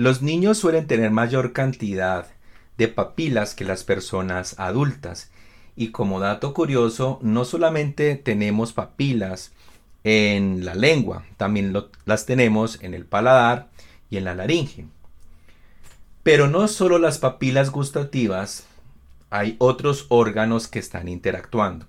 Los 0.00 0.22
niños 0.22 0.56
suelen 0.56 0.86
tener 0.86 1.10
mayor 1.10 1.52
cantidad 1.52 2.26
de 2.78 2.88
papilas 2.88 3.54
que 3.54 3.66
las 3.66 3.84
personas 3.84 4.58
adultas. 4.58 5.30
Y 5.76 5.90
como 5.90 6.20
dato 6.20 6.54
curioso, 6.54 7.18
no 7.20 7.44
solamente 7.44 8.16
tenemos 8.16 8.72
papilas 8.72 9.52
en 10.02 10.64
la 10.64 10.74
lengua, 10.74 11.26
también 11.36 11.76
las 12.06 12.24
tenemos 12.24 12.82
en 12.82 12.94
el 12.94 13.04
paladar 13.04 13.68
y 14.08 14.16
en 14.16 14.24
la 14.24 14.34
laringe. 14.34 14.86
Pero 16.22 16.48
no 16.48 16.66
solo 16.66 16.98
las 16.98 17.18
papilas 17.18 17.68
gustativas, 17.68 18.66
hay 19.28 19.56
otros 19.58 20.06
órganos 20.08 20.66
que 20.66 20.78
están 20.78 21.08
interactuando. 21.08 21.84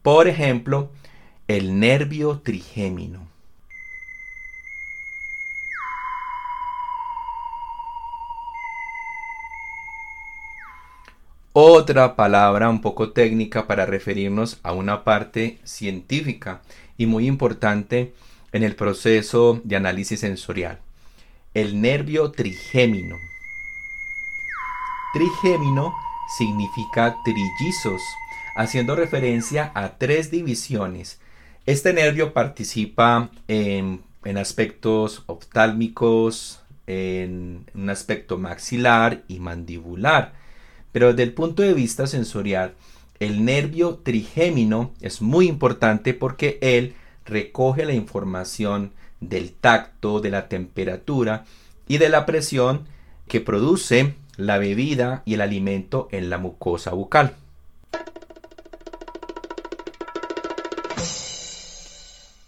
Por 0.00 0.28
ejemplo, 0.28 0.88
el 1.46 1.78
nervio 1.78 2.38
trigémino. 2.38 3.28
Otra 11.60 12.14
palabra 12.14 12.68
un 12.68 12.80
poco 12.80 13.10
técnica 13.10 13.66
para 13.66 13.84
referirnos 13.84 14.60
a 14.62 14.70
una 14.70 15.02
parte 15.02 15.58
científica 15.64 16.62
y 16.96 17.06
muy 17.06 17.26
importante 17.26 18.14
en 18.52 18.62
el 18.62 18.76
proceso 18.76 19.60
de 19.64 19.74
análisis 19.74 20.20
sensorial. 20.20 20.78
El 21.54 21.80
nervio 21.80 22.30
trigémino. 22.30 23.16
Trigémino 25.12 25.92
significa 26.38 27.16
trillizos, 27.24 28.02
haciendo 28.54 28.94
referencia 28.94 29.72
a 29.74 29.98
tres 29.98 30.30
divisiones. 30.30 31.18
Este 31.66 31.92
nervio 31.92 32.34
participa 32.34 33.30
en, 33.48 34.04
aspectos 34.36 35.24
oftálmicos, 35.26 36.62
en 36.86 37.66
un 37.74 37.90
aspecto 37.90 38.38
maxilar 38.38 39.24
y 39.26 39.40
mandibular. 39.40 40.46
Pero 40.92 41.08
desde 41.08 41.22
el 41.22 41.32
punto 41.32 41.62
de 41.62 41.74
vista 41.74 42.06
sensorial, 42.06 42.74
el 43.20 43.44
nervio 43.44 43.96
trigémino 44.02 44.92
es 45.00 45.20
muy 45.20 45.48
importante 45.48 46.14
porque 46.14 46.58
él 46.60 46.94
recoge 47.24 47.84
la 47.84 47.94
información 47.94 48.92
del 49.20 49.52
tacto, 49.52 50.20
de 50.20 50.30
la 50.30 50.48
temperatura 50.48 51.44
y 51.88 51.98
de 51.98 52.08
la 52.08 52.26
presión 52.26 52.86
que 53.26 53.40
produce 53.40 54.14
la 54.36 54.58
bebida 54.58 55.22
y 55.24 55.34
el 55.34 55.40
alimento 55.40 56.08
en 56.12 56.30
la 56.30 56.38
mucosa 56.38 56.92
bucal. 56.92 57.34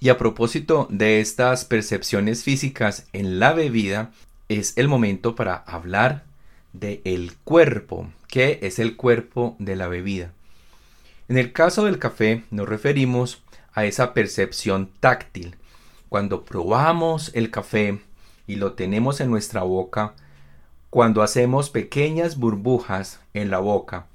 Y 0.03 0.09
a 0.09 0.17
propósito 0.17 0.87
de 0.91 1.21
estas 1.21 1.67
percepciones 1.67 2.43
físicas 2.43 3.07
en 3.13 3.39
la 3.39 3.53
bebida, 3.53 4.13
es 4.49 4.73
el 4.77 4.89
momento 4.89 5.35
para 5.35 5.57
hablar 5.57 6.25
del 6.73 7.01
el 7.05 7.37
cuerpo, 7.45 8.09
que 8.29 8.59
es 8.63 8.79
el 8.79 8.97
cuerpo 8.97 9.57
de 9.59 9.77
la 9.77 9.89
bebida. 9.89 10.33
En 11.29 11.39
el 11.39 11.53
caso 11.53 11.85
del 11.85 11.99
café 11.99 12.45
nos 12.51 12.69
referimos 12.69 13.43
a 13.73 13.85
esa 13.85 14.15
percepción 14.15 14.91
táctil. 15.01 15.57
Cuando 16.09 16.45
probamos 16.45 17.31
el 17.35 17.51
café 17.51 18.01
y 18.47 18.57
lo 18.57 18.73
tenemos 18.73 19.21
en 19.21 19.31
nuestra 19.31 19.63
boca, 19.63 20.15
cuando 20.91 21.23
hacemos 21.23 21.71
pequeñas 21.71 22.37
burbujas 22.37 23.21
en 23.33 23.51
la 23.51 23.61
boca 23.61 24.07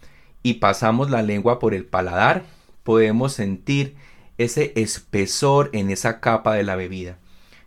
y 0.44 0.56
pasamos 0.56 1.10
la 1.10 1.22
lengua 1.22 1.58
por 1.58 1.74
el 1.74 1.86
paladar, 1.86 2.44
podemos 2.84 3.34
sentir 3.34 3.96
ese 4.38 4.74
espesor 4.76 5.70
en 5.72 5.90
esa 5.90 6.20
capa 6.20 6.54
de 6.54 6.64
la 6.64 6.76
bebida. 6.76 7.18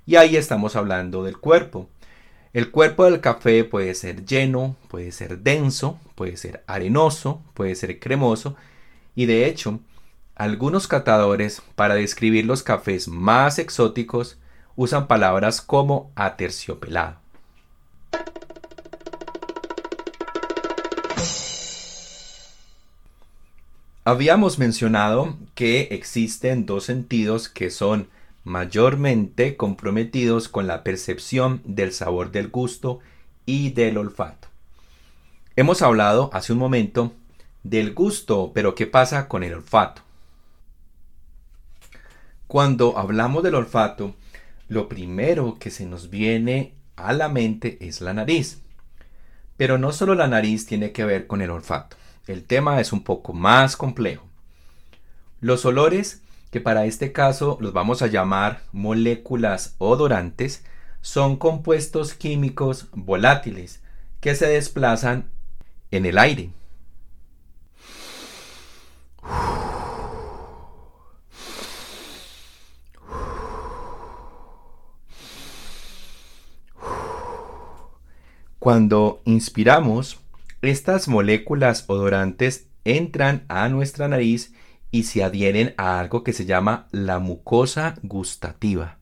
Y 0.05 0.17
ahí 0.17 0.37
estamos 0.37 0.77
hablando 0.77 1.25
del 1.25 1.39
cuerpo. 1.39 1.89
El 2.55 2.71
cuerpo 2.71 3.05
del 3.05 3.21
café 3.21 3.63
puede 3.65 3.95
ser 3.95 4.25
lleno, 4.25 4.75
puede 4.89 5.13
ser 5.13 5.41
denso, 5.41 6.01
puede 6.15 6.39
ser 6.39 6.65
arenoso, 6.67 7.43
puede 7.53 7.75
ser 7.75 8.01
cremoso 8.01 8.57
y 9.15 9.27
de 9.27 9.47
hecho, 9.47 9.81
algunos 10.35 10.89
catadores 10.89 11.61
para 11.75 11.95
describir 11.95 12.47
los 12.47 12.63
cafés 12.63 13.07
más 13.07 13.59
exóticos 13.59 14.39
usan 14.77 15.09
palabras 15.09 15.61
como 15.61 16.11
aterciopelado. 16.15 17.19
Habíamos 24.05 24.59
mencionado 24.59 25.37
que 25.55 25.89
existen 25.91 26.65
dos 26.65 26.85
sentidos 26.85 27.51
que 27.51 27.69
son 27.69 28.09
mayormente 28.49 29.57
comprometidos 29.57 30.49
con 30.49 30.67
la 30.67 30.83
percepción 30.83 31.61
del 31.65 31.93
sabor 31.93 32.33
del 32.33 32.49
gusto 32.49 33.01
y 33.45 33.71
del 33.71 33.99
olfato. 33.99 34.49
Hemos 35.55 35.83
hablado 35.83 36.31
hace 36.33 36.55
un 36.55 36.59
momento 36.59 37.13
del 37.63 37.93
gusto, 37.93 38.53
pero 38.55 38.75
¿qué 38.75 38.87
pasa 38.87 39.29
con 39.29 39.45
el 39.45 39.53
olfato? 39.53 40.03
Cuando 42.47 42.97
hablamos 42.97 43.43
del 43.43 43.55
olfato, 43.55 44.15
lo 44.69 44.89
primero 44.89 45.59
que 45.59 45.71
se 45.71 45.85
nos 45.85 46.09
viene 46.09 46.73
a 46.97 47.13
la 47.13 47.29
mente 47.29 47.77
es 47.87 48.01
la 48.01 48.15
nariz. 48.15 48.63
Pero 49.59 49.77
no 49.77 49.93
solo 49.93 50.15
la 50.15 50.27
nariz 50.27 50.65
tiene 50.65 50.93
que 50.93 51.05
ver 51.05 51.27
con 51.27 51.43
el 51.43 51.51
olfato. 51.51 51.97
El 52.27 52.45
tema 52.45 52.81
es 52.81 52.93
un 52.95 53.05
poco 53.05 53.35
más 53.35 53.77
complejo. 53.77 54.27
Los 55.41 55.67
olores, 55.67 56.23
que 56.51 56.61
para 56.61 56.87
este 56.87 57.13
caso 57.13 57.59
los 57.61 57.73
vamos 57.73 58.03
a 58.03 58.07
llamar 58.07 58.63
moléculas 58.73 59.75
odorantes, 59.79 60.65
son 61.01 61.37
compuestos 61.37 62.15
químicos 62.15 62.89
volátiles 62.93 63.81
que 64.21 64.35
se 64.35 64.47
desplazan 64.47 65.29
en 65.91 66.07
el 66.07 66.19
aire. 66.19 66.51
Cuando 78.59 79.23
inspiramos, 79.25 80.19
estas 80.63 81.09
moléculas 81.09 81.85
odorantes 81.87 82.67
entran 82.85 83.45
a 83.49 83.69
nuestra 83.69 84.09
nariz 84.09 84.53
y 84.91 85.05
se 85.05 85.23
adhieren 85.23 85.75
a 85.77 85.99
algo 85.99 86.25
que 86.25 86.33
se 86.33 86.47
llama 86.47 86.87
la 86.91 87.19
mucosa 87.19 87.95
gustativa. 88.03 88.99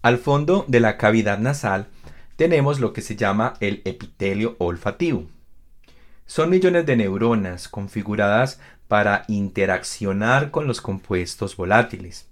Al 0.00 0.18
fondo 0.18 0.64
de 0.68 0.80
la 0.80 0.96
cavidad 0.96 1.38
nasal 1.38 1.88
tenemos 2.36 2.78
lo 2.78 2.92
que 2.92 3.02
se 3.02 3.16
llama 3.16 3.54
el 3.60 3.82
epitelio 3.84 4.54
olfativo. 4.58 5.26
Son 6.26 6.50
millones 6.50 6.86
de 6.86 6.96
neuronas 6.96 7.68
configuradas 7.68 8.60
para 8.86 9.24
interaccionar 9.28 10.50
con 10.50 10.66
los 10.66 10.80
compuestos 10.80 11.56
volátiles. 11.56 12.26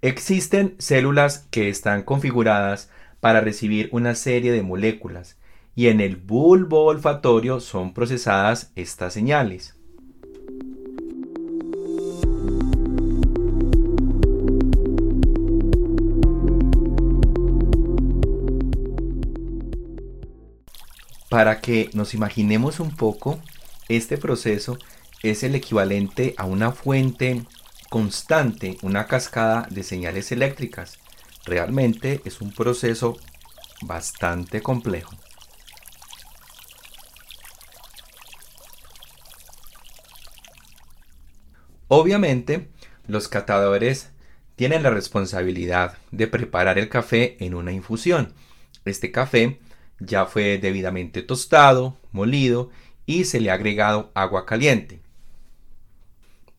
Existen 0.00 0.74
células 0.78 1.46
que 1.50 1.68
están 1.68 2.02
configuradas 2.02 2.88
para 3.24 3.40
recibir 3.40 3.88
una 3.90 4.14
serie 4.14 4.52
de 4.52 4.62
moléculas 4.62 5.38
y 5.74 5.86
en 5.86 6.02
el 6.02 6.16
bulbo 6.16 6.84
olfatorio 6.84 7.58
son 7.58 7.94
procesadas 7.94 8.70
estas 8.76 9.14
señales. 9.14 9.76
Para 21.30 21.62
que 21.62 21.88
nos 21.94 22.12
imaginemos 22.12 22.78
un 22.78 22.94
poco, 22.94 23.38
este 23.88 24.18
proceso 24.18 24.76
es 25.22 25.42
el 25.44 25.54
equivalente 25.54 26.34
a 26.36 26.44
una 26.44 26.72
fuente 26.72 27.42
constante 27.88 28.76
una 28.82 29.06
cascada 29.06 29.66
de 29.70 29.82
señales 29.82 30.30
eléctricas. 30.30 30.98
Realmente 31.44 32.20
es 32.24 32.40
un 32.40 32.52
proceso 32.52 33.18
bastante 33.82 34.62
complejo. 34.62 35.14
Obviamente, 41.88 42.70
los 43.06 43.28
catadores 43.28 44.10
tienen 44.56 44.82
la 44.82 44.90
responsabilidad 44.90 45.98
de 46.10 46.26
preparar 46.26 46.78
el 46.78 46.88
café 46.88 47.36
en 47.44 47.54
una 47.54 47.72
infusión. 47.72 48.32
Este 48.84 49.12
café 49.12 49.60
ya 50.00 50.26
fue 50.26 50.58
debidamente 50.58 51.22
tostado, 51.22 51.98
molido 52.12 52.70
y 53.06 53.24
se 53.24 53.40
le 53.40 53.50
ha 53.50 53.54
agregado 53.54 54.10
agua 54.14 54.46
caliente. 54.46 55.00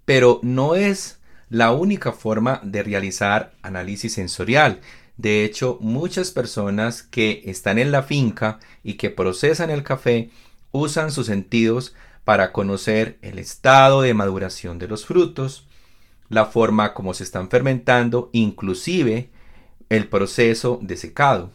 Pero 0.06 0.40
no 0.44 0.76
es 0.76 1.20
la 1.50 1.72
única 1.72 2.12
forma 2.12 2.60
de 2.64 2.84
realizar 2.84 3.54
análisis 3.62 4.14
sensorial. 4.14 4.82
De 5.18 5.46
hecho, 5.46 5.78
muchas 5.82 6.32
personas 6.32 7.04
que 7.04 7.44
están 7.46 7.80
en 7.80 7.92
la 7.92 8.04
finca 8.04 8.60
y 8.84 8.96
que 8.96 9.10
procesan 9.10 9.70
el 9.70 9.84
café 9.84 10.30
usan 10.72 11.12
sus 11.12 11.28
sentidos 11.28 11.96
para 12.26 12.52
conocer 12.52 13.18
el 13.22 13.40
estado 13.40 14.02
de 14.02 14.14
maduración 14.14 14.80
de 14.80 14.88
los 14.88 15.06
frutos, 15.06 15.68
la 16.28 16.46
forma 16.46 16.94
como 16.94 17.14
se 17.14 17.24
están 17.24 17.50
fermentando, 17.50 18.30
inclusive 18.34 19.30
el 19.90 20.08
proceso 20.08 20.80
de 20.82 20.98
secado. 20.98 21.52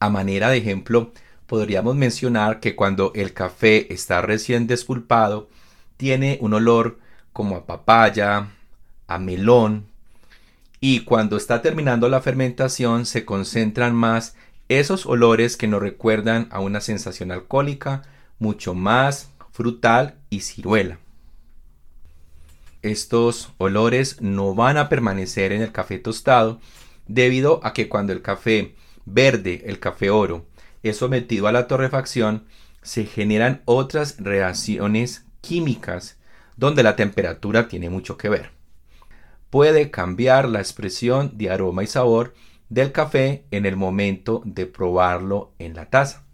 A 0.00 0.08
manera 0.08 0.48
de 0.48 0.58
ejemplo, 0.58 1.12
podríamos 1.46 1.94
mencionar 1.94 2.60
que 2.60 2.74
cuando 2.74 3.12
el 3.14 3.34
café 3.34 3.92
está 3.92 4.22
recién 4.22 4.66
despulpado, 4.66 5.48
tiene 5.98 6.38
un 6.40 6.54
olor 6.54 6.98
como 7.34 7.56
a 7.56 7.66
papaya, 7.66 8.48
a 9.06 9.18
melón, 9.18 9.86
y 10.80 11.00
cuando 11.00 11.36
está 11.36 11.60
terminando 11.60 12.08
la 12.08 12.22
fermentación 12.22 13.04
se 13.04 13.24
concentran 13.24 13.94
más 13.94 14.34
esos 14.68 15.06
olores 15.06 15.56
que 15.56 15.66
nos 15.66 15.80
recuerdan 15.80 16.48
a 16.50 16.60
una 16.60 16.80
sensación 16.80 17.32
alcohólica 17.32 18.02
mucho 18.38 18.74
más 18.74 19.30
frutal 19.50 20.14
y 20.30 20.40
ciruela. 20.40 20.98
Estos 22.82 23.50
olores 23.58 24.20
no 24.20 24.54
van 24.54 24.76
a 24.76 24.88
permanecer 24.88 25.52
en 25.52 25.62
el 25.62 25.72
café 25.72 25.98
tostado 25.98 26.60
debido 27.08 27.60
a 27.64 27.72
que 27.72 27.88
cuando 27.88 28.12
el 28.12 28.22
café 28.22 28.76
verde, 29.04 29.64
el 29.66 29.80
café 29.80 30.10
oro, 30.10 30.46
es 30.84 30.98
sometido 30.98 31.48
a 31.48 31.52
la 31.52 31.66
torrefacción, 31.66 32.44
se 32.82 33.04
generan 33.04 33.62
otras 33.64 34.16
reacciones 34.18 35.24
químicas 35.40 36.18
donde 36.56 36.82
la 36.82 36.96
temperatura 36.96 37.68
tiene 37.68 37.88
mucho 37.90 38.16
que 38.16 38.28
ver. 38.28 38.50
Puede 39.50 39.90
cambiar 39.90 40.48
la 40.48 40.58
expresión 40.58 41.38
de 41.38 41.50
aroma 41.50 41.84
y 41.84 41.86
sabor 41.86 42.34
del 42.68 42.92
café 42.92 43.44
en 43.50 43.64
el 43.64 43.76
momento 43.76 44.42
de 44.44 44.66
probarlo 44.66 45.52
en 45.58 45.74
la 45.74 45.86
taza. 45.86 46.24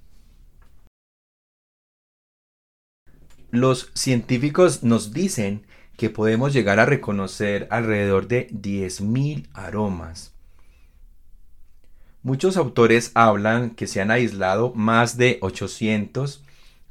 Los 3.50 3.92
científicos 3.94 4.82
nos 4.82 5.12
dicen 5.12 5.64
que 5.96 6.10
podemos 6.10 6.52
llegar 6.52 6.80
a 6.80 6.86
reconocer 6.86 7.68
alrededor 7.70 8.26
de 8.26 8.48
10.000 8.48 9.48
aromas. 9.52 10.34
Muchos 12.24 12.56
autores 12.56 13.12
hablan 13.14 13.70
que 13.70 13.86
se 13.86 14.00
han 14.00 14.10
aislado 14.10 14.72
más 14.74 15.16
de 15.18 15.38
800 15.40 16.42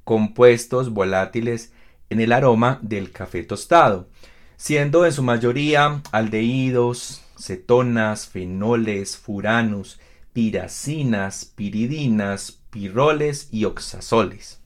compuestos 0.03 0.91
volátiles 0.91 1.73
en 2.09 2.19
el 2.19 2.31
aroma 2.31 2.79
del 2.81 3.11
café 3.11 3.43
tostado, 3.43 4.09
siendo 4.55 5.05
en 5.05 5.11
su 5.11 5.21
mayoría 5.23 6.01
aldehídos, 6.11 7.21
cetonas, 7.37 8.27
fenoles, 8.27 9.17
furanos, 9.17 9.99
piracinas, 10.33 11.45
piridinas, 11.45 12.63
piroles 12.69 13.49
y 13.51 13.65
oxazoles. 13.65 14.61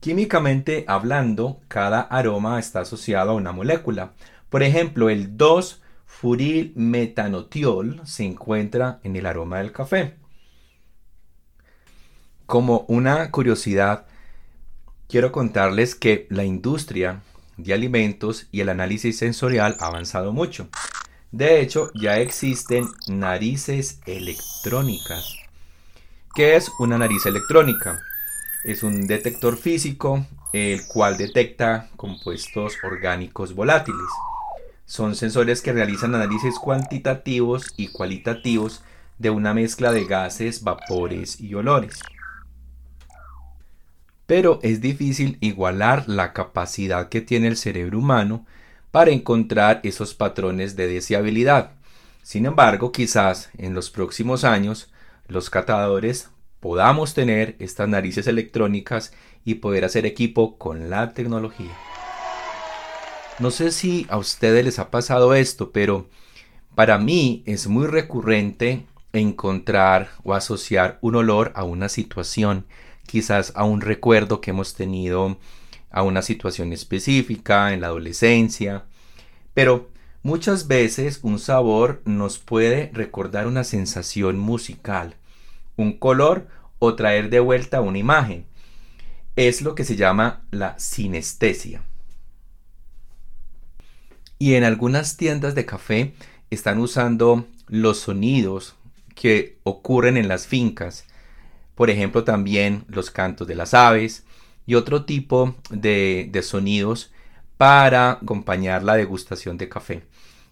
Químicamente 0.00 0.84
hablando, 0.86 1.60
cada 1.68 2.00
aroma 2.00 2.58
está 2.58 2.80
asociado 2.80 3.32
a 3.32 3.34
una 3.34 3.52
molécula. 3.52 4.14
Por 4.48 4.62
ejemplo, 4.62 5.10
el 5.10 5.36
2-furilmetanotiol 5.36 8.06
se 8.06 8.24
encuentra 8.24 9.00
en 9.02 9.16
el 9.16 9.26
aroma 9.26 9.58
del 9.58 9.72
café. 9.72 10.16
Como 12.46 12.84
una 12.86 13.32
curiosidad, 13.32 14.06
quiero 15.08 15.32
contarles 15.32 15.96
que 15.96 16.28
la 16.30 16.44
industria 16.44 17.22
de 17.56 17.74
alimentos 17.74 18.46
y 18.52 18.60
el 18.60 18.68
análisis 18.68 19.18
sensorial 19.18 19.76
ha 19.80 19.86
avanzado 19.86 20.32
mucho. 20.32 20.68
De 21.32 21.60
hecho, 21.60 21.90
ya 22.00 22.18
existen 22.18 22.86
narices 23.08 23.98
electrónicas. 24.06 25.34
¿Qué 26.36 26.54
es 26.54 26.70
una 26.78 26.98
nariz 26.98 27.26
electrónica? 27.26 28.00
Es 28.64 28.84
un 28.84 29.08
detector 29.08 29.56
físico 29.56 30.24
el 30.52 30.86
cual 30.86 31.16
detecta 31.16 31.88
compuestos 31.96 32.74
orgánicos 32.84 33.56
volátiles. 33.56 34.06
Son 34.84 35.16
sensores 35.16 35.62
que 35.62 35.72
realizan 35.72 36.14
análisis 36.14 36.60
cuantitativos 36.60 37.74
y 37.76 37.88
cualitativos 37.88 38.84
de 39.18 39.30
una 39.30 39.52
mezcla 39.52 39.90
de 39.90 40.04
gases, 40.04 40.62
vapores 40.62 41.40
y 41.40 41.52
olores 41.54 41.98
pero 44.26 44.58
es 44.62 44.80
difícil 44.80 45.38
igualar 45.40 46.08
la 46.08 46.32
capacidad 46.32 47.08
que 47.08 47.20
tiene 47.20 47.48
el 47.48 47.56
cerebro 47.56 47.98
humano 47.98 48.44
para 48.90 49.10
encontrar 49.10 49.80
esos 49.84 50.14
patrones 50.14 50.76
de 50.76 50.88
deseabilidad. 50.88 51.72
Sin 52.22 52.46
embargo, 52.46 52.92
quizás 52.92 53.50
en 53.56 53.74
los 53.74 53.90
próximos 53.90 54.44
años 54.44 54.92
los 55.28 55.48
catadores 55.48 56.30
podamos 56.60 57.14
tener 57.14 57.56
estas 57.60 57.88
narices 57.88 58.26
electrónicas 58.26 59.12
y 59.44 59.56
poder 59.56 59.84
hacer 59.84 60.06
equipo 60.06 60.58
con 60.58 60.90
la 60.90 61.12
tecnología. 61.12 61.72
No 63.38 63.50
sé 63.50 63.70
si 63.70 64.06
a 64.08 64.16
ustedes 64.16 64.64
les 64.64 64.78
ha 64.78 64.90
pasado 64.90 65.34
esto, 65.34 65.70
pero 65.70 66.08
para 66.74 66.98
mí 66.98 67.42
es 67.46 67.68
muy 67.68 67.86
recurrente 67.86 68.86
encontrar 69.12 70.10
o 70.24 70.34
asociar 70.34 70.98
un 71.02 71.16
olor 71.16 71.52
a 71.54 71.64
una 71.64 71.88
situación, 71.88 72.66
quizás 73.06 73.52
a 73.54 73.64
un 73.64 73.80
recuerdo 73.80 74.40
que 74.40 74.50
hemos 74.50 74.74
tenido 74.74 75.38
a 75.90 76.02
una 76.02 76.22
situación 76.22 76.72
específica 76.72 77.72
en 77.72 77.80
la 77.80 77.86
adolescencia, 77.86 78.84
pero 79.54 79.88
muchas 80.22 80.66
veces 80.66 81.20
un 81.22 81.38
sabor 81.38 82.02
nos 82.04 82.38
puede 82.38 82.90
recordar 82.92 83.46
una 83.46 83.64
sensación 83.64 84.38
musical, 84.38 85.14
un 85.76 85.98
color 85.98 86.48
o 86.78 86.94
traer 86.94 87.30
de 87.30 87.40
vuelta 87.40 87.80
una 87.80 87.98
imagen. 87.98 88.46
Es 89.36 89.62
lo 89.62 89.74
que 89.74 89.84
se 89.84 89.96
llama 89.96 90.42
la 90.50 90.78
sinestesia. 90.78 91.82
Y 94.38 94.54
en 94.54 94.64
algunas 94.64 95.16
tiendas 95.16 95.54
de 95.54 95.64
café 95.64 96.14
están 96.50 96.78
usando 96.78 97.46
los 97.68 98.00
sonidos 98.00 98.76
que 99.14 99.58
ocurren 99.64 100.16
en 100.16 100.28
las 100.28 100.46
fincas. 100.46 101.06
Por 101.76 101.90
ejemplo, 101.90 102.24
también 102.24 102.84
los 102.88 103.10
cantos 103.12 103.46
de 103.46 103.54
las 103.54 103.74
aves 103.74 104.24
y 104.66 104.74
otro 104.74 105.04
tipo 105.04 105.54
de, 105.70 106.28
sonidos 106.42 107.12
para 107.58 108.12
acompañar 108.12 108.82
la 108.82 108.96
degustación 108.96 109.58
de 109.58 109.68
café. 109.68 110.02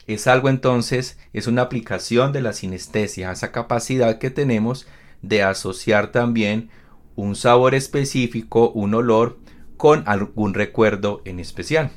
Es 0.07 0.27
algo 0.27 0.51
entonces, 0.51 1.19
es 1.33 1.47
una 1.47 1.63
aplicación 1.63 2.33
de 2.33 2.43
la 2.43 2.53
sinestesia, 2.53 3.33
esa 3.33 3.53
capacidad 3.53 4.19
que 4.19 4.31
tenemos 4.31 4.87
de 5.23 5.43
asociar 5.43 6.13
también 6.13 6.69
un 7.17 7.37
sabor 7.37 7.75
específico, 7.75 8.71
un 8.71 8.95
olor, 8.95 9.39
con 9.79 10.05
algún 10.07 10.53
recuerdo 10.53 11.23
en 11.25 11.41
especial. 11.41 11.91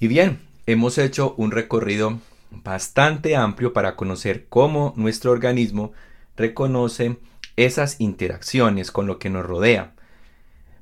Y 0.00 0.08
bien, 0.08 0.40
hemos 0.66 0.98
hecho 0.98 1.34
un 1.36 1.52
recorrido 1.52 2.18
bastante 2.50 3.36
amplio 3.36 3.72
para 3.72 3.94
conocer 3.94 4.46
cómo 4.48 4.92
nuestro 4.96 5.30
organismo 5.30 5.92
reconoce 6.36 7.18
esas 7.56 8.00
interacciones 8.00 8.90
con 8.90 9.06
lo 9.06 9.18
que 9.18 9.30
nos 9.30 9.44
rodea. 9.44 9.94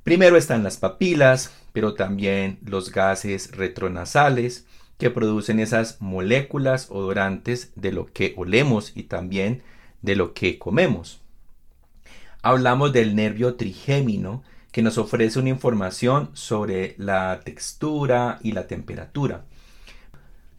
Primero 0.05 0.37
están 0.37 0.63
las 0.63 0.77
papilas, 0.77 1.53
pero 1.73 1.95
también 1.95 2.59
los 2.65 2.91
gases 2.91 3.51
retronasales 3.57 4.67
que 4.99 5.11
producen 5.11 5.61
esas 5.61 6.01
moléculas 6.01 6.91
odorantes 6.91 7.73
de 7.75 7.93
lo 7.93 8.07
que 8.13 8.35
olemos 8.37 8.93
y 8.95 9.05
también 9.05 9.63
de 10.03 10.17
lo 10.17 10.35
que 10.35 10.59
comemos. 10.59 11.21
Hablamos 12.43 12.93
del 12.93 13.15
nervio 13.15 13.55
trigémino 13.55 14.43
que 14.73 14.83
nos 14.83 14.99
ofrece 14.99 15.39
una 15.39 15.49
información 15.49 16.31
sobre 16.33 16.95
la 16.97 17.41
textura 17.45 18.39
y 18.43 18.53
la 18.53 18.67
temperatura. 18.67 19.45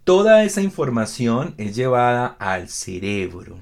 Toda 0.04 0.43
esa 0.43 0.62
información 0.62 1.54
es 1.58 1.75
llevada 1.75 2.36
al 2.39 2.67
cerebro, 2.67 3.60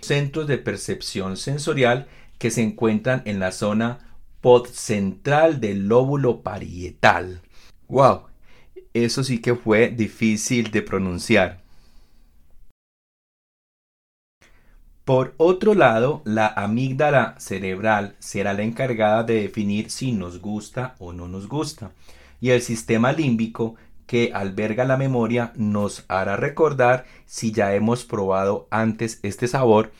centros 0.00 0.46
de 0.46 0.58
percepción 0.58 1.36
sensorial 1.36 2.08
que 2.38 2.50
se 2.50 2.62
encuentran 2.62 3.22
en 3.24 3.38
la 3.38 3.52
zona 3.52 3.98
podcentral 4.40 5.60
del 5.60 5.88
lóbulo 5.88 6.42
parietal. 6.42 7.42
¡Wow! 7.88 8.22
Eso 8.94 9.22
sí 9.22 9.40
que 9.40 9.54
fue 9.54 9.88
difícil 9.88 10.70
de 10.70 10.82
pronunciar. 10.82 11.60
Por 15.04 15.34
otro 15.38 15.74
lado, 15.74 16.22
la 16.24 16.46
amígdala 16.46 17.34
cerebral 17.38 18.14
será 18.20 18.52
la 18.52 18.62
encargada 18.62 19.24
de 19.24 19.42
definir 19.42 19.90
si 19.90 20.12
nos 20.12 20.40
gusta 20.40 20.94
o 20.98 21.12
no 21.12 21.26
nos 21.26 21.48
gusta, 21.48 21.90
y 22.40 22.50
el 22.50 22.62
sistema 22.62 23.12
límbico 23.12 23.74
que 24.10 24.32
alberga 24.34 24.84
la 24.84 24.96
memoria 24.96 25.52
nos 25.54 26.04
hará 26.08 26.34
recordar 26.34 27.04
si 27.26 27.52
ya 27.52 27.76
hemos 27.76 28.04
probado 28.04 28.66
antes 28.68 29.20
este 29.22 29.46
sabor 29.46 29.92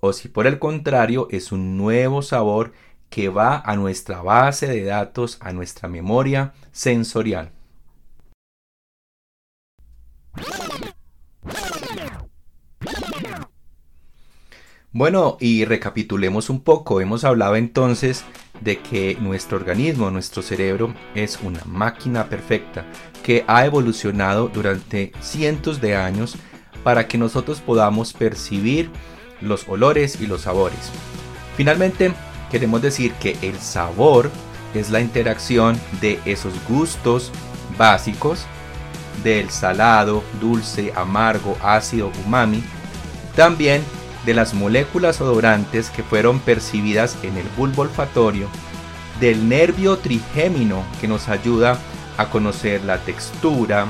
o 0.00 0.12
si 0.12 0.26
por 0.26 0.48
el 0.48 0.58
contrario 0.58 1.28
es 1.30 1.52
un 1.52 1.76
nuevo 1.76 2.22
sabor 2.22 2.72
que 3.08 3.28
va 3.28 3.62
a 3.64 3.76
nuestra 3.76 4.20
base 4.20 4.66
de 4.66 4.82
datos, 4.82 5.38
a 5.38 5.52
nuestra 5.52 5.88
memoria 5.88 6.54
sensorial. 6.72 7.52
Bueno, 14.90 15.36
y 15.38 15.66
recapitulemos 15.66 16.50
un 16.50 16.62
poco. 16.64 17.00
Hemos 17.00 17.22
hablado 17.22 17.54
entonces 17.54 18.24
de 18.60 18.78
que 18.78 19.16
nuestro 19.20 19.56
organismo, 19.56 20.10
nuestro 20.10 20.42
cerebro, 20.42 20.94
es 21.14 21.38
una 21.42 21.60
máquina 21.64 22.28
perfecta 22.28 22.84
que 23.22 23.44
ha 23.46 23.64
evolucionado 23.64 24.48
durante 24.48 25.12
cientos 25.20 25.80
de 25.80 25.96
años 25.96 26.36
para 26.84 27.06
que 27.06 27.18
nosotros 27.18 27.60
podamos 27.60 28.12
percibir 28.12 28.90
los 29.40 29.68
olores 29.68 30.20
y 30.20 30.26
los 30.26 30.42
sabores. 30.42 30.90
Finalmente, 31.56 32.12
queremos 32.50 32.82
decir 32.82 33.12
que 33.14 33.36
el 33.42 33.58
sabor 33.58 34.30
es 34.74 34.90
la 34.90 35.00
interacción 35.00 35.78
de 36.00 36.18
esos 36.24 36.54
gustos 36.68 37.30
básicos 37.76 38.46
del 39.22 39.50
salado, 39.50 40.22
dulce, 40.40 40.92
amargo, 40.96 41.56
ácido, 41.62 42.10
umami, 42.26 42.62
también 43.36 43.82
de 44.24 44.34
las 44.34 44.54
moléculas 44.54 45.20
odorantes 45.20 45.90
que 45.90 46.02
fueron 46.02 46.40
percibidas 46.40 47.16
en 47.22 47.36
el 47.36 47.46
bulbo 47.56 47.82
olfatorio, 47.82 48.48
del 49.20 49.48
nervio 49.48 49.98
trigémino 49.98 50.84
que 51.00 51.08
nos 51.08 51.28
ayuda 51.28 51.78
a 52.16 52.30
conocer 52.30 52.82
la 52.84 52.98
textura 52.98 53.86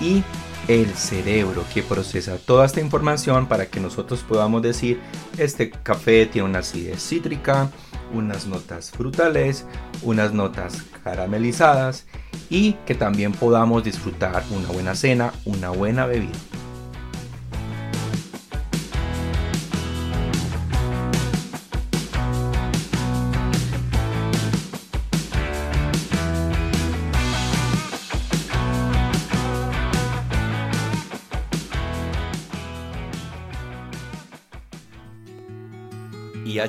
y 0.00 0.22
el 0.68 0.94
cerebro 0.94 1.64
que 1.74 1.82
procesa 1.82 2.38
toda 2.38 2.66
esta 2.66 2.80
información 2.80 3.46
para 3.46 3.66
que 3.66 3.80
nosotros 3.80 4.20
podamos 4.20 4.62
decir 4.62 5.00
este 5.38 5.70
café 5.70 6.26
tiene 6.26 6.48
una 6.48 6.60
acidez 6.60 7.02
cítrica, 7.02 7.68
unas 8.14 8.46
notas 8.46 8.90
frutales, 8.90 9.66
unas 10.02 10.32
notas 10.32 10.82
caramelizadas 11.02 12.06
y 12.48 12.74
que 12.86 12.94
también 12.94 13.32
podamos 13.32 13.82
disfrutar 13.82 14.44
una 14.50 14.68
buena 14.68 14.94
cena, 14.94 15.32
una 15.44 15.70
buena 15.70 16.06
bebida. 16.06 16.38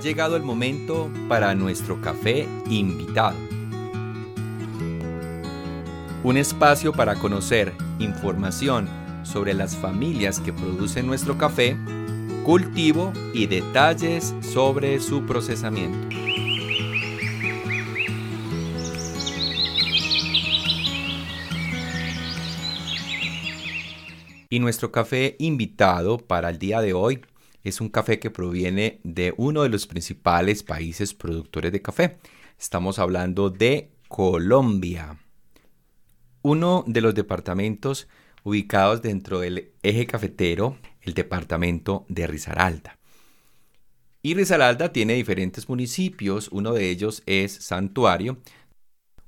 Llegado 0.04 0.36
el 0.36 0.44
momento 0.44 1.10
para 1.30 1.56
nuestro 1.56 2.02
café 2.02 2.46
invitado. 2.70 3.38
Un 6.24 6.38
espacio 6.38 6.92
para 6.92 7.16
conocer 7.16 7.74
información 8.00 8.90
sobre 9.24 9.54
las 9.54 9.78
familias 9.78 10.42
que 10.42 10.52
producen 10.52 11.08
nuestro 11.08 11.38
café, 11.38 11.78
cultivo 12.44 13.14
y 13.34 13.48
detalles 13.48 14.36
sobre 14.42 15.00
su 15.00 15.26
procesamiento. 15.26 16.10
Y 24.50 24.60
nuestro 24.60 24.92
café 24.92 25.36
invitado 25.40 26.18
para 26.18 26.50
el 26.50 26.60
día 26.60 26.82
de 26.82 26.94
hoy 26.94 27.22
es 27.64 27.82
un 27.82 27.90
café 27.90 28.20
que 28.20 28.30
proviene 28.30 29.00
de 29.04 29.34
uno 29.38 29.64
de 29.64 29.70
los 29.70 29.88
principales 29.88 30.64
países 30.64 31.14
productores 31.14 31.72
de 31.72 31.82
café. 31.82 32.18
Estamos 32.60 33.00
hablando 33.00 33.50
de 33.50 33.92
Colombia. 34.08 35.18
Uno 36.42 36.84
de 36.88 37.02
los 37.02 37.16
departamentos 37.16 38.08
ubicados 38.44 39.02
dentro 39.02 39.40
del 39.40 39.72
eje 39.82 40.06
cafetero, 40.06 40.78
el 41.02 41.14
departamento 41.14 42.06
de 42.10 42.28
Risaralda. 42.28 43.00
Y 44.22 44.36
Risaralda 44.36 44.92
tiene 44.92 45.14
diferentes 45.14 45.68
municipios, 45.70 46.50
uno 46.52 46.74
de 46.74 46.90
ellos 46.90 47.24
es 47.26 47.54
Santuario, 47.54 48.38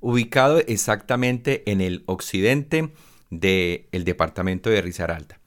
ubicado 0.00 0.58
exactamente 0.58 1.70
en 1.70 1.80
el 1.80 2.02
occidente 2.06 2.92
del 3.30 4.04
departamento 4.04 4.70
de 4.70 4.82
Risaralda. 4.82 5.40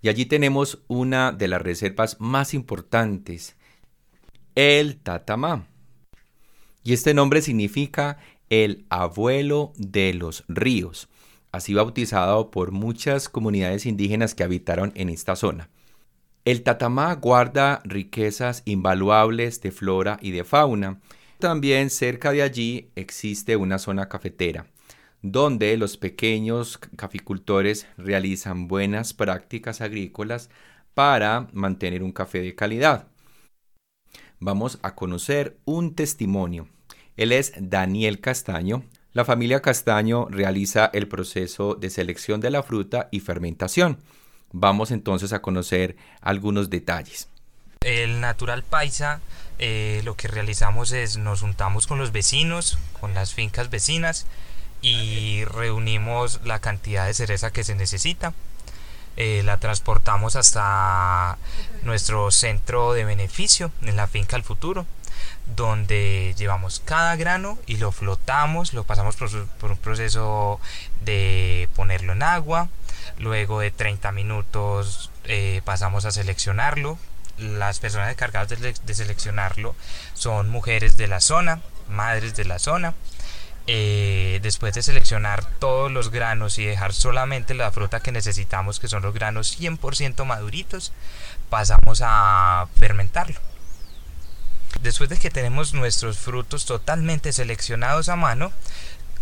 Y 0.00 0.08
allí 0.08 0.26
tenemos 0.26 0.82
una 0.86 1.32
de 1.32 1.48
las 1.48 1.60
reservas 1.60 2.16
más 2.20 2.54
importantes, 2.54 3.56
el 4.54 4.98
Tatamá. 4.98 5.66
Y 6.84 6.92
este 6.92 7.14
nombre 7.14 7.42
significa 7.42 8.18
el 8.50 8.86
abuelo 8.88 9.72
de 9.76 10.14
los 10.14 10.44
ríos. 10.48 11.08
así 11.50 11.72
bautizado 11.72 12.50
por 12.50 12.72
muchas 12.72 13.28
comunidades 13.28 13.86
indígenas 13.86 14.34
que 14.34 14.44
habitaron 14.44 14.92
en 14.94 15.08
esta 15.08 15.34
zona. 15.34 15.70
El 16.44 16.62
Tatamá 16.62 17.14
guarda 17.14 17.80
riquezas 17.84 18.62
invaluables 18.64 19.60
de 19.60 19.70
flora 19.70 20.18
y 20.20 20.30
de 20.30 20.44
fauna. 20.44 21.00
También 21.38 21.90
cerca 21.90 22.32
de 22.32 22.42
allí 22.42 22.90
existe 22.96 23.56
una 23.56 23.78
zona 23.78 24.08
cafetera, 24.08 24.66
donde 25.22 25.76
los 25.76 25.96
pequeños 25.96 26.78
caficultores 26.96 27.86
realizan 27.96 28.68
buenas 28.68 29.14
prácticas 29.14 29.80
agrícolas 29.80 30.50
para 30.94 31.48
mantener 31.52 32.02
un 32.02 32.12
café 32.12 32.40
de 32.40 32.54
calidad. 32.54 33.08
Vamos 34.38 34.78
a 34.82 34.94
conocer 34.94 35.58
un 35.64 35.94
testimonio. 35.94 36.68
Él 37.16 37.32
es 37.32 37.52
Daniel 37.58 38.20
Castaño, 38.20 38.84
la 39.12 39.24
familia 39.24 39.60
Castaño 39.60 40.28
realiza 40.28 40.90
el 40.92 41.08
proceso 41.08 41.74
de 41.74 41.90
selección 41.90 42.40
de 42.40 42.50
la 42.50 42.62
fruta 42.62 43.08
y 43.10 43.20
fermentación. 43.20 43.98
Vamos 44.52 44.92
entonces 44.92 45.32
a 45.32 45.42
conocer 45.42 45.96
algunos 46.20 46.70
detalles. 46.70 47.28
El 47.80 48.20
natural 48.20 48.62
paisa 48.62 49.20
eh, 49.58 50.02
lo 50.04 50.14
que 50.14 50.28
realizamos 50.28 50.92
es 50.92 51.16
nos 51.16 51.40
juntamos 51.40 51.86
con 51.86 51.98
los 51.98 52.12
vecinos, 52.12 52.78
con 53.00 53.14
las 53.14 53.34
fincas 53.34 53.70
vecinas 53.70 54.26
y 54.80 55.44
reunimos 55.44 56.40
la 56.44 56.58
cantidad 56.58 57.06
de 57.06 57.14
cereza 57.14 57.50
que 57.50 57.64
se 57.64 57.74
necesita. 57.74 58.32
Eh, 59.16 59.42
la 59.44 59.58
transportamos 59.58 60.36
hasta 60.36 61.38
nuestro 61.82 62.30
centro 62.30 62.92
de 62.92 63.04
beneficio 63.04 63.72
en 63.82 63.96
la 63.96 64.06
finca 64.06 64.36
al 64.36 64.44
futuro 64.44 64.86
donde 65.56 66.34
llevamos 66.36 66.82
cada 66.84 67.16
grano 67.16 67.58
y 67.66 67.76
lo 67.76 67.92
flotamos, 67.92 68.74
lo 68.74 68.84
pasamos 68.84 69.16
por, 69.16 69.70
un 69.70 69.76
proceso 69.78 70.60
de 71.00 71.68
ponerlo 71.74 72.12
en 72.12 72.22
agua, 72.22 72.68
luego 73.18 73.60
de 73.60 73.70
30 73.70 74.12
minutos 74.12 75.10
eh, 75.24 75.62
pasamos 75.64 76.04
a 76.04 76.10
seleccionarlo. 76.10 76.98
Las 77.38 77.78
personas 77.78 78.10
encargadas 78.10 78.48
de, 78.48 78.94
seleccionarlo 78.94 79.76
son 80.14 80.48
mujeres 80.48 80.96
de 80.96 81.06
la 81.06 81.20
zona, 81.20 81.60
madres 81.88 82.34
de 82.34 82.44
la 82.44 82.58
zona. 82.58 82.94
Eh, 83.70 84.40
después 84.40 84.72
de 84.72 84.82
seleccionar 84.82 85.44
todos 85.58 85.92
los 85.92 86.10
granos 86.10 86.58
y 86.58 86.64
dejar 86.64 86.94
solamente 86.94 87.52
la 87.52 87.70
fruta 87.70 88.00
que 88.00 88.12
necesitamos, 88.12 88.80
que 88.80 88.88
son 88.88 89.02
los 89.02 89.12
granos 89.12 89.60
100% 89.60 90.24
maduritos, 90.24 90.92
pasamos 91.50 92.00
a 92.02 92.66
fermentarlo. 92.78 93.38
Después 94.80 95.10
de 95.10 95.18
que 95.18 95.28
tenemos 95.28 95.74
nuestros 95.74 96.16
frutos 96.16 96.64
totalmente 96.64 97.30
seleccionados 97.30 98.08
a 98.08 98.16
mano, 98.16 98.52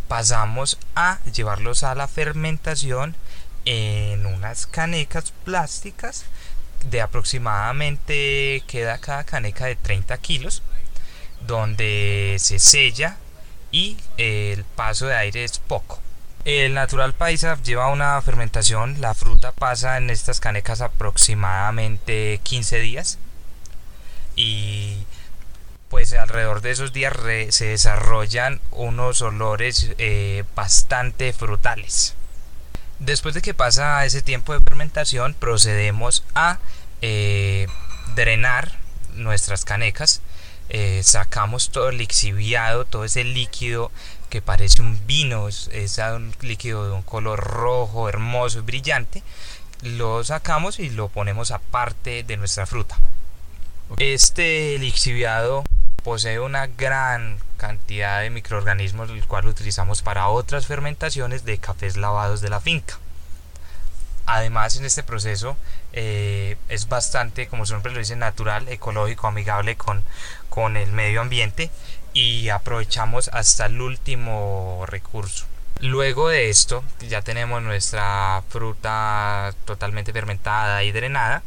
pasamos 0.06 0.78
a 0.94 1.18
llevarlos 1.24 1.82
a 1.82 1.96
la 1.96 2.06
fermentación 2.06 3.16
en 3.64 4.26
unas 4.26 4.68
canecas 4.68 5.32
plásticas 5.44 6.24
de 6.84 7.00
aproximadamente 7.00 8.62
queda 8.68 8.98
cada 8.98 9.24
caneca 9.24 9.66
de 9.66 9.74
30 9.74 10.16
kilos 10.18 10.62
donde 11.40 12.36
se 12.38 12.60
sella 12.60 13.16
y 13.70 13.96
el 14.16 14.64
paso 14.64 15.06
de 15.06 15.16
aire 15.16 15.44
es 15.44 15.58
poco 15.58 16.00
el 16.44 16.74
natural 16.74 17.12
paisa 17.12 17.56
lleva 17.62 17.88
una 17.88 18.20
fermentación 18.22 19.00
la 19.00 19.14
fruta 19.14 19.52
pasa 19.52 19.96
en 19.96 20.10
estas 20.10 20.40
canecas 20.40 20.80
aproximadamente 20.80 22.40
15 22.44 22.80
días 22.80 23.18
y 24.36 24.98
pues 25.88 26.12
alrededor 26.12 26.60
de 26.60 26.72
esos 26.72 26.92
días 26.92 27.14
se 27.50 27.66
desarrollan 27.66 28.60
unos 28.70 29.22
olores 29.22 29.92
eh, 29.98 30.44
bastante 30.54 31.32
frutales. 31.32 32.14
Después 32.98 33.34
de 33.34 33.42
que 33.42 33.54
pasa 33.54 34.04
ese 34.04 34.22
tiempo 34.22 34.52
de 34.52 34.60
fermentación, 34.60 35.34
procedemos 35.34 36.24
a 36.34 36.58
eh, 37.02 37.66
drenar 38.14 38.72
nuestras 39.14 39.64
canecas. 39.64 40.22
Eh, 40.68 41.02
sacamos 41.04 41.70
todo 41.70 41.90
el 41.90 41.98
lixiviado, 41.98 42.84
todo 42.84 43.04
ese 43.04 43.24
líquido 43.24 43.90
que 44.30 44.42
parece 44.42 44.82
un 44.82 45.06
vino, 45.06 45.48
es, 45.48 45.68
es, 45.72 45.98
un 45.98 46.34
líquido 46.40 46.86
de 46.86 46.92
un 46.92 47.02
color 47.02 47.40
rojo, 47.40 48.08
hermoso 48.08 48.58
y 48.58 48.62
brillante. 48.62 49.22
Lo 49.82 50.24
sacamos 50.24 50.78
y 50.78 50.90
lo 50.90 51.08
ponemos 51.08 51.50
aparte 51.50 52.24
de 52.24 52.36
nuestra 52.36 52.66
fruta. 52.66 52.98
Este 53.98 54.78
lixiviado 54.78 55.64
posee 56.02 56.40
una 56.40 56.66
gran 56.66 57.38
cantidad 57.56 58.20
de 58.20 58.30
microorganismos, 58.30 59.10
el 59.10 59.26
cual 59.26 59.46
utilizamos 59.46 60.02
para 60.02 60.28
otras 60.28 60.66
fermentaciones 60.66 61.44
de 61.44 61.58
cafés 61.58 61.96
lavados 61.96 62.40
de 62.40 62.48
la 62.48 62.60
finca. 62.60 62.98
Además, 64.26 64.76
en 64.76 64.84
este 64.84 65.04
proceso 65.04 65.56
eh, 65.92 66.56
es 66.68 66.88
bastante, 66.88 67.46
como 67.46 67.64
siempre 67.64 67.92
lo 67.92 67.98
dice, 67.98 68.16
natural, 68.16 68.68
ecológico, 68.68 69.28
amigable 69.28 69.76
con, 69.76 70.02
con 70.48 70.76
el 70.76 70.92
medio 70.92 71.20
ambiente 71.20 71.70
y 72.12 72.48
aprovechamos 72.48 73.28
hasta 73.28 73.66
el 73.66 73.80
último 73.80 74.84
recurso. 74.86 75.44
Luego 75.80 76.28
de 76.28 76.48
esto, 76.48 76.82
ya 77.06 77.20
tenemos 77.22 77.62
nuestra 77.62 78.42
fruta 78.48 79.54
totalmente 79.66 80.12
fermentada 80.12 80.82
y 80.84 80.92
drenada 80.92 81.42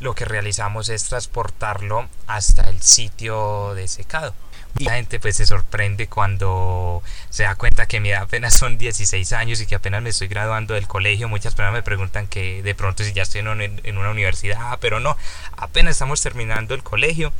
lo 0.00 0.14
que 0.14 0.24
realizamos 0.24 0.88
es 0.88 1.04
transportarlo 1.04 2.08
hasta 2.26 2.68
el 2.68 2.80
sitio 2.80 3.74
de 3.74 3.86
secado. 3.86 4.34
La 4.78 4.92
gente 4.92 5.18
pues 5.18 5.36
se 5.36 5.46
sorprende 5.46 6.06
cuando 6.06 7.02
se 7.28 7.42
da 7.42 7.54
cuenta 7.56 7.86
que 7.86 8.00
mi 8.00 8.10
edad 8.10 8.22
apenas 8.22 8.54
son 8.54 8.78
16 8.78 9.32
años 9.32 9.60
y 9.60 9.66
que 9.66 9.74
apenas 9.74 10.00
me 10.00 10.10
estoy 10.10 10.28
graduando 10.28 10.74
del 10.74 10.86
colegio. 10.86 11.28
Muchas 11.28 11.54
personas 11.54 11.74
me 11.74 11.82
preguntan 11.82 12.28
que 12.28 12.62
de 12.62 12.74
pronto 12.74 13.04
si 13.04 13.12
ya 13.12 13.22
estoy 13.22 13.40
en, 13.40 13.98
una 13.98 14.10
universidad, 14.10 14.78
pero 14.80 15.00
no, 15.00 15.16
apenas 15.56 15.92
estamos 15.92 16.22
terminando 16.22 16.74
el 16.74 16.82
colegio, 16.82 17.32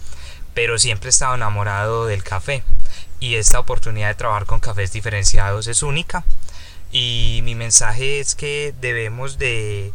pero 0.61 0.79
siempre 0.79 1.09
he 1.09 1.09
estado 1.09 1.37
enamorado 1.37 2.05
del 2.05 2.23
café 2.23 2.63
y 3.19 3.37
esta 3.37 3.59
oportunidad 3.59 4.09
de 4.09 4.15
trabajar 4.15 4.45
con 4.45 4.61
cafés 4.61 4.93
diferenciados 4.93 5.67
es 5.69 5.83
única. 5.83 6.23
Y 6.93 7.41
mi 7.45 7.55
mensaje 7.55 8.21
es 8.21 8.35
que 8.35 8.75
debemos 8.79 9.39
de 9.39 9.95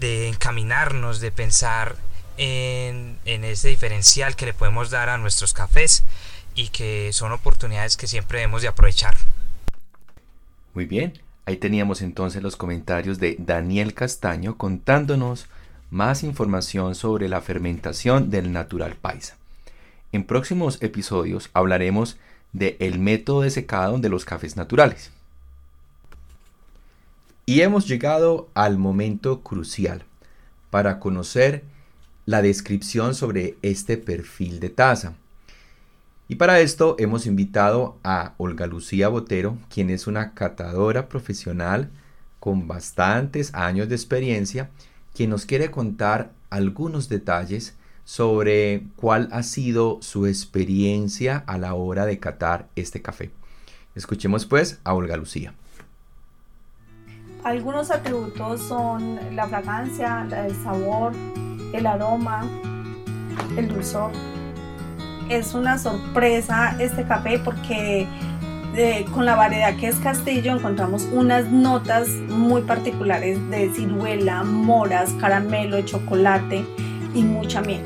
de 0.00 0.30
encaminarnos, 0.30 1.20
de 1.20 1.30
pensar 1.30 1.96
en, 2.38 3.18
ese 3.26 3.68
diferencial 3.68 4.34
que 4.34 4.46
le 4.46 4.54
podemos 4.54 4.88
dar 4.88 5.10
a 5.10 5.18
nuestros 5.18 5.52
cafés 5.52 6.04
y 6.54 6.68
que 6.68 7.10
son 7.12 7.32
oportunidades 7.32 7.98
que 7.98 8.06
siempre 8.06 8.38
debemos 8.38 8.62
de 8.62 8.68
aprovechar. 8.68 9.14
Muy 10.72 10.86
bien, 10.86 11.20
ahí 11.44 11.58
teníamos 11.58 12.00
entonces 12.00 12.42
los 12.42 12.56
comentarios 12.56 13.18
de 13.18 13.36
Daniel 13.38 13.92
Castaño 13.92 14.56
contándonos 14.56 15.48
más 15.90 16.22
información 16.22 16.94
sobre 16.94 17.28
la 17.28 17.42
fermentación 17.42 18.30
del 18.30 18.52
natural 18.52 18.94
paisa. 18.94 19.36
En 20.12 20.24
próximos 20.24 20.76
episodios 20.82 21.48
hablaremos 21.54 22.18
de 22.52 22.76
el 22.80 22.98
método 22.98 23.40
de 23.40 23.50
secado 23.50 23.98
de 23.98 24.10
los 24.10 24.26
cafés 24.26 24.56
naturales. 24.56 25.10
Y 27.46 27.62
hemos 27.62 27.88
llegado 27.88 28.50
al 28.52 28.76
momento 28.76 29.40
crucial 29.40 30.04
para 30.70 31.00
conocer 31.00 31.64
la 32.26 32.42
descripción 32.42 33.14
sobre 33.14 33.56
este 33.62 33.96
perfil 33.96 34.60
de 34.60 34.68
taza. 34.68 35.14
Y 36.28 36.36
para 36.36 36.60
esto 36.60 36.94
hemos 36.98 37.26
invitado 37.26 37.96
a 38.04 38.34
Olga 38.36 38.66
Lucía 38.66 39.08
Botero, 39.08 39.56
quien 39.72 39.90
es 39.90 40.06
una 40.06 40.34
catadora 40.34 41.08
profesional 41.08 41.90
con 42.38 42.68
bastantes 42.68 43.52
años 43.54 43.88
de 43.88 43.94
experiencia, 43.94 44.70
quien 45.14 45.30
nos 45.30 45.46
quiere 45.46 45.70
contar 45.70 46.32
algunos 46.50 47.08
detalles 47.08 47.74
sobre 48.04 48.84
cuál 48.96 49.28
ha 49.32 49.42
sido 49.42 49.98
su 50.02 50.26
experiencia 50.26 51.44
a 51.46 51.58
la 51.58 51.74
hora 51.74 52.06
de 52.06 52.18
catar 52.18 52.68
este 52.76 53.02
café. 53.02 53.30
Escuchemos 53.94 54.46
pues 54.46 54.80
a 54.84 54.94
Olga 54.94 55.16
Lucía. 55.16 55.54
Algunos 57.44 57.90
atributos 57.90 58.60
son 58.62 59.18
la 59.34 59.46
fragancia, 59.46 60.26
el 60.46 60.54
sabor, 60.62 61.12
el 61.72 61.86
aroma, 61.86 62.46
el 63.56 63.68
dulzor. 63.68 64.12
Es 65.28 65.54
una 65.54 65.78
sorpresa 65.78 66.76
este 66.80 67.04
café 67.04 67.38
porque 67.38 68.06
eh, 68.74 69.04
con 69.12 69.26
la 69.26 69.34
variedad 69.34 69.76
que 69.76 69.88
es 69.88 69.96
Castillo 69.96 70.52
encontramos 70.52 71.08
unas 71.12 71.50
notas 71.50 72.08
muy 72.08 72.62
particulares 72.62 73.38
de 73.50 73.72
ciruela, 73.74 74.44
moras, 74.44 75.12
caramelo, 75.20 75.82
chocolate 75.82 76.64
y 77.14 77.22
mucha 77.22 77.60
miel. 77.62 77.82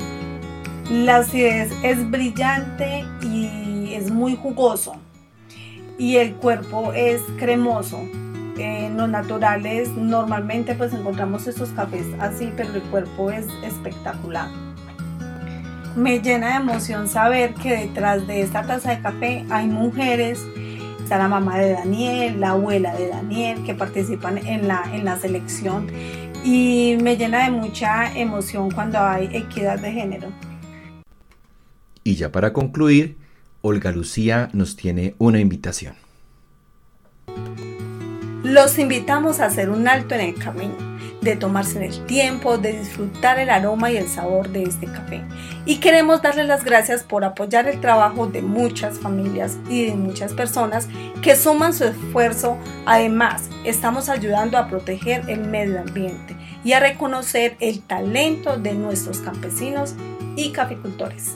La 0.89 1.17
acidez 1.17 1.71
es 1.83 2.09
brillante 2.09 3.05
y 3.21 3.93
es 3.93 4.11
muy 4.11 4.35
jugoso 4.35 4.95
y 5.97 6.17
el 6.17 6.35
cuerpo 6.35 6.93
es 6.93 7.21
cremoso 7.37 7.99
en 8.57 8.97
los 8.97 9.09
naturales 9.09 9.89
normalmente 9.89 10.75
pues 10.75 10.93
encontramos 10.93 11.47
estos 11.47 11.69
cafés 11.69 12.05
así, 12.19 12.51
pero 12.55 12.73
el 12.73 12.81
cuerpo 12.83 13.31
es 13.31 13.45
espectacular. 13.63 14.49
Me 15.95 16.19
llena 16.19 16.49
de 16.49 16.55
emoción 16.55 17.07
saber 17.07 17.53
que 17.55 17.75
detrás 17.75 18.27
de 18.27 18.41
esta 18.41 18.63
taza 18.63 18.91
de 18.91 19.01
café 19.01 19.45
hay 19.49 19.67
mujeres 19.67 20.43
está 21.01 21.17
la 21.17 21.27
mamá 21.27 21.57
de 21.57 21.71
Daniel, 21.71 22.39
la 22.39 22.49
abuela 22.51 22.93
de 22.93 23.07
Daniel, 23.07 23.63
que 23.63 23.73
participan 23.73 24.37
en 24.39 24.67
la, 24.67 24.83
en 24.93 25.05
la 25.05 25.17
selección 25.17 25.87
y 26.43 26.97
me 27.01 27.17
llena 27.17 27.45
de 27.45 27.51
mucha 27.51 28.17
emoción 28.17 28.71
cuando 28.71 28.99
hay 28.99 29.29
equidad 29.31 29.79
de 29.79 29.91
género. 29.91 30.29
Y 32.03 32.15
ya 32.15 32.31
para 32.31 32.53
concluir, 32.53 33.17
Olga 33.61 33.91
Lucía 33.91 34.49
nos 34.53 34.75
tiene 34.75 35.15
una 35.17 35.39
invitación. 35.39 35.95
Los 38.43 38.79
invitamos 38.79 39.39
a 39.39 39.45
hacer 39.45 39.69
un 39.69 39.87
alto 39.87 40.15
en 40.15 40.21
el 40.21 40.35
camino 40.35 40.86
de 41.27 41.35
tomarse 41.35 41.85
el 41.85 42.05
tiempo, 42.05 42.57
de 42.57 42.79
disfrutar 42.79 43.37
el 43.39 43.49
aroma 43.49 43.91
y 43.91 43.97
el 43.97 44.07
sabor 44.07 44.49
de 44.49 44.63
este 44.63 44.87
café. 44.87 45.23
Y 45.65 45.79
queremos 45.79 46.21
darles 46.21 46.47
las 46.47 46.63
gracias 46.63 47.03
por 47.03 47.25
apoyar 47.25 47.67
el 47.67 47.81
trabajo 47.81 48.27
de 48.27 48.41
muchas 48.41 48.99
familias 48.99 49.57
y 49.69 49.85
de 49.85 49.95
muchas 49.95 50.33
personas 50.33 50.87
que 51.21 51.35
suman 51.35 51.73
su 51.73 51.83
esfuerzo. 51.83 52.57
Además, 52.85 53.49
estamos 53.65 54.09
ayudando 54.09 54.57
a 54.57 54.67
proteger 54.67 55.29
el 55.29 55.41
medio 55.41 55.81
ambiente 55.81 56.35
y 56.63 56.73
a 56.73 56.79
reconocer 56.79 57.57
el 57.59 57.81
talento 57.81 58.57
de 58.57 58.73
nuestros 58.73 59.19
campesinos 59.19 59.95
y 60.35 60.51
caficultores. 60.51 61.35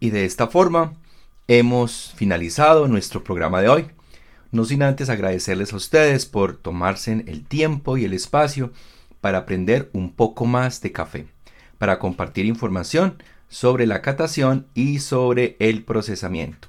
Y 0.00 0.10
de 0.10 0.24
esta 0.24 0.48
forma 0.48 0.94
hemos 1.46 2.12
finalizado 2.16 2.88
nuestro 2.88 3.22
programa 3.22 3.60
de 3.60 3.68
hoy 3.68 3.93
no 4.54 4.64
sin 4.64 4.84
antes 4.84 5.10
agradecerles 5.10 5.72
a 5.72 5.76
ustedes 5.76 6.26
por 6.26 6.56
tomarse 6.56 7.24
el 7.26 7.44
tiempo 7.44 7.98
y 7.98 8.04
el 8.04 8.12
espacio 8.12 8.72
para 9.20 9.38
aprender 9.38 9.90
un 9.92 10.12
poco 10.12 10.46
más 10.46 10.80
de 10.80 10.92
café, 10.92 11.26
para 11.76 11.98
compartir 11.98 12.46
información 12.46 13.20
sobre 13.48 13.84
la 13.88 14.00
catación 14.00 14.68
y 14.72 15.00
sobre 15.00 15.56
el 15.58 15.82
procesamiento. 15.82 16.68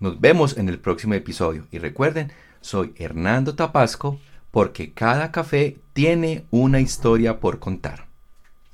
Nos 0.00 0.20
vemos 0.20 0.56
en 0.58 0.68
el 0.68 0.80
próximo 0.80 1.14
episodio 1.14 1.68
y 1.70 1.78
recuerden, 1.78 2.32
soy 2.60 2.92
Hernando 2.96 3.54
Tapasco 3.54 4.18
porque 4.50 4.92
cada 4.92 5.30
café 5.30 5.78
tiene 5.92 6.46
una 6.50 6.80
historia 6.80 7.38
por 7.38 7.60
contar. 7.60 8.07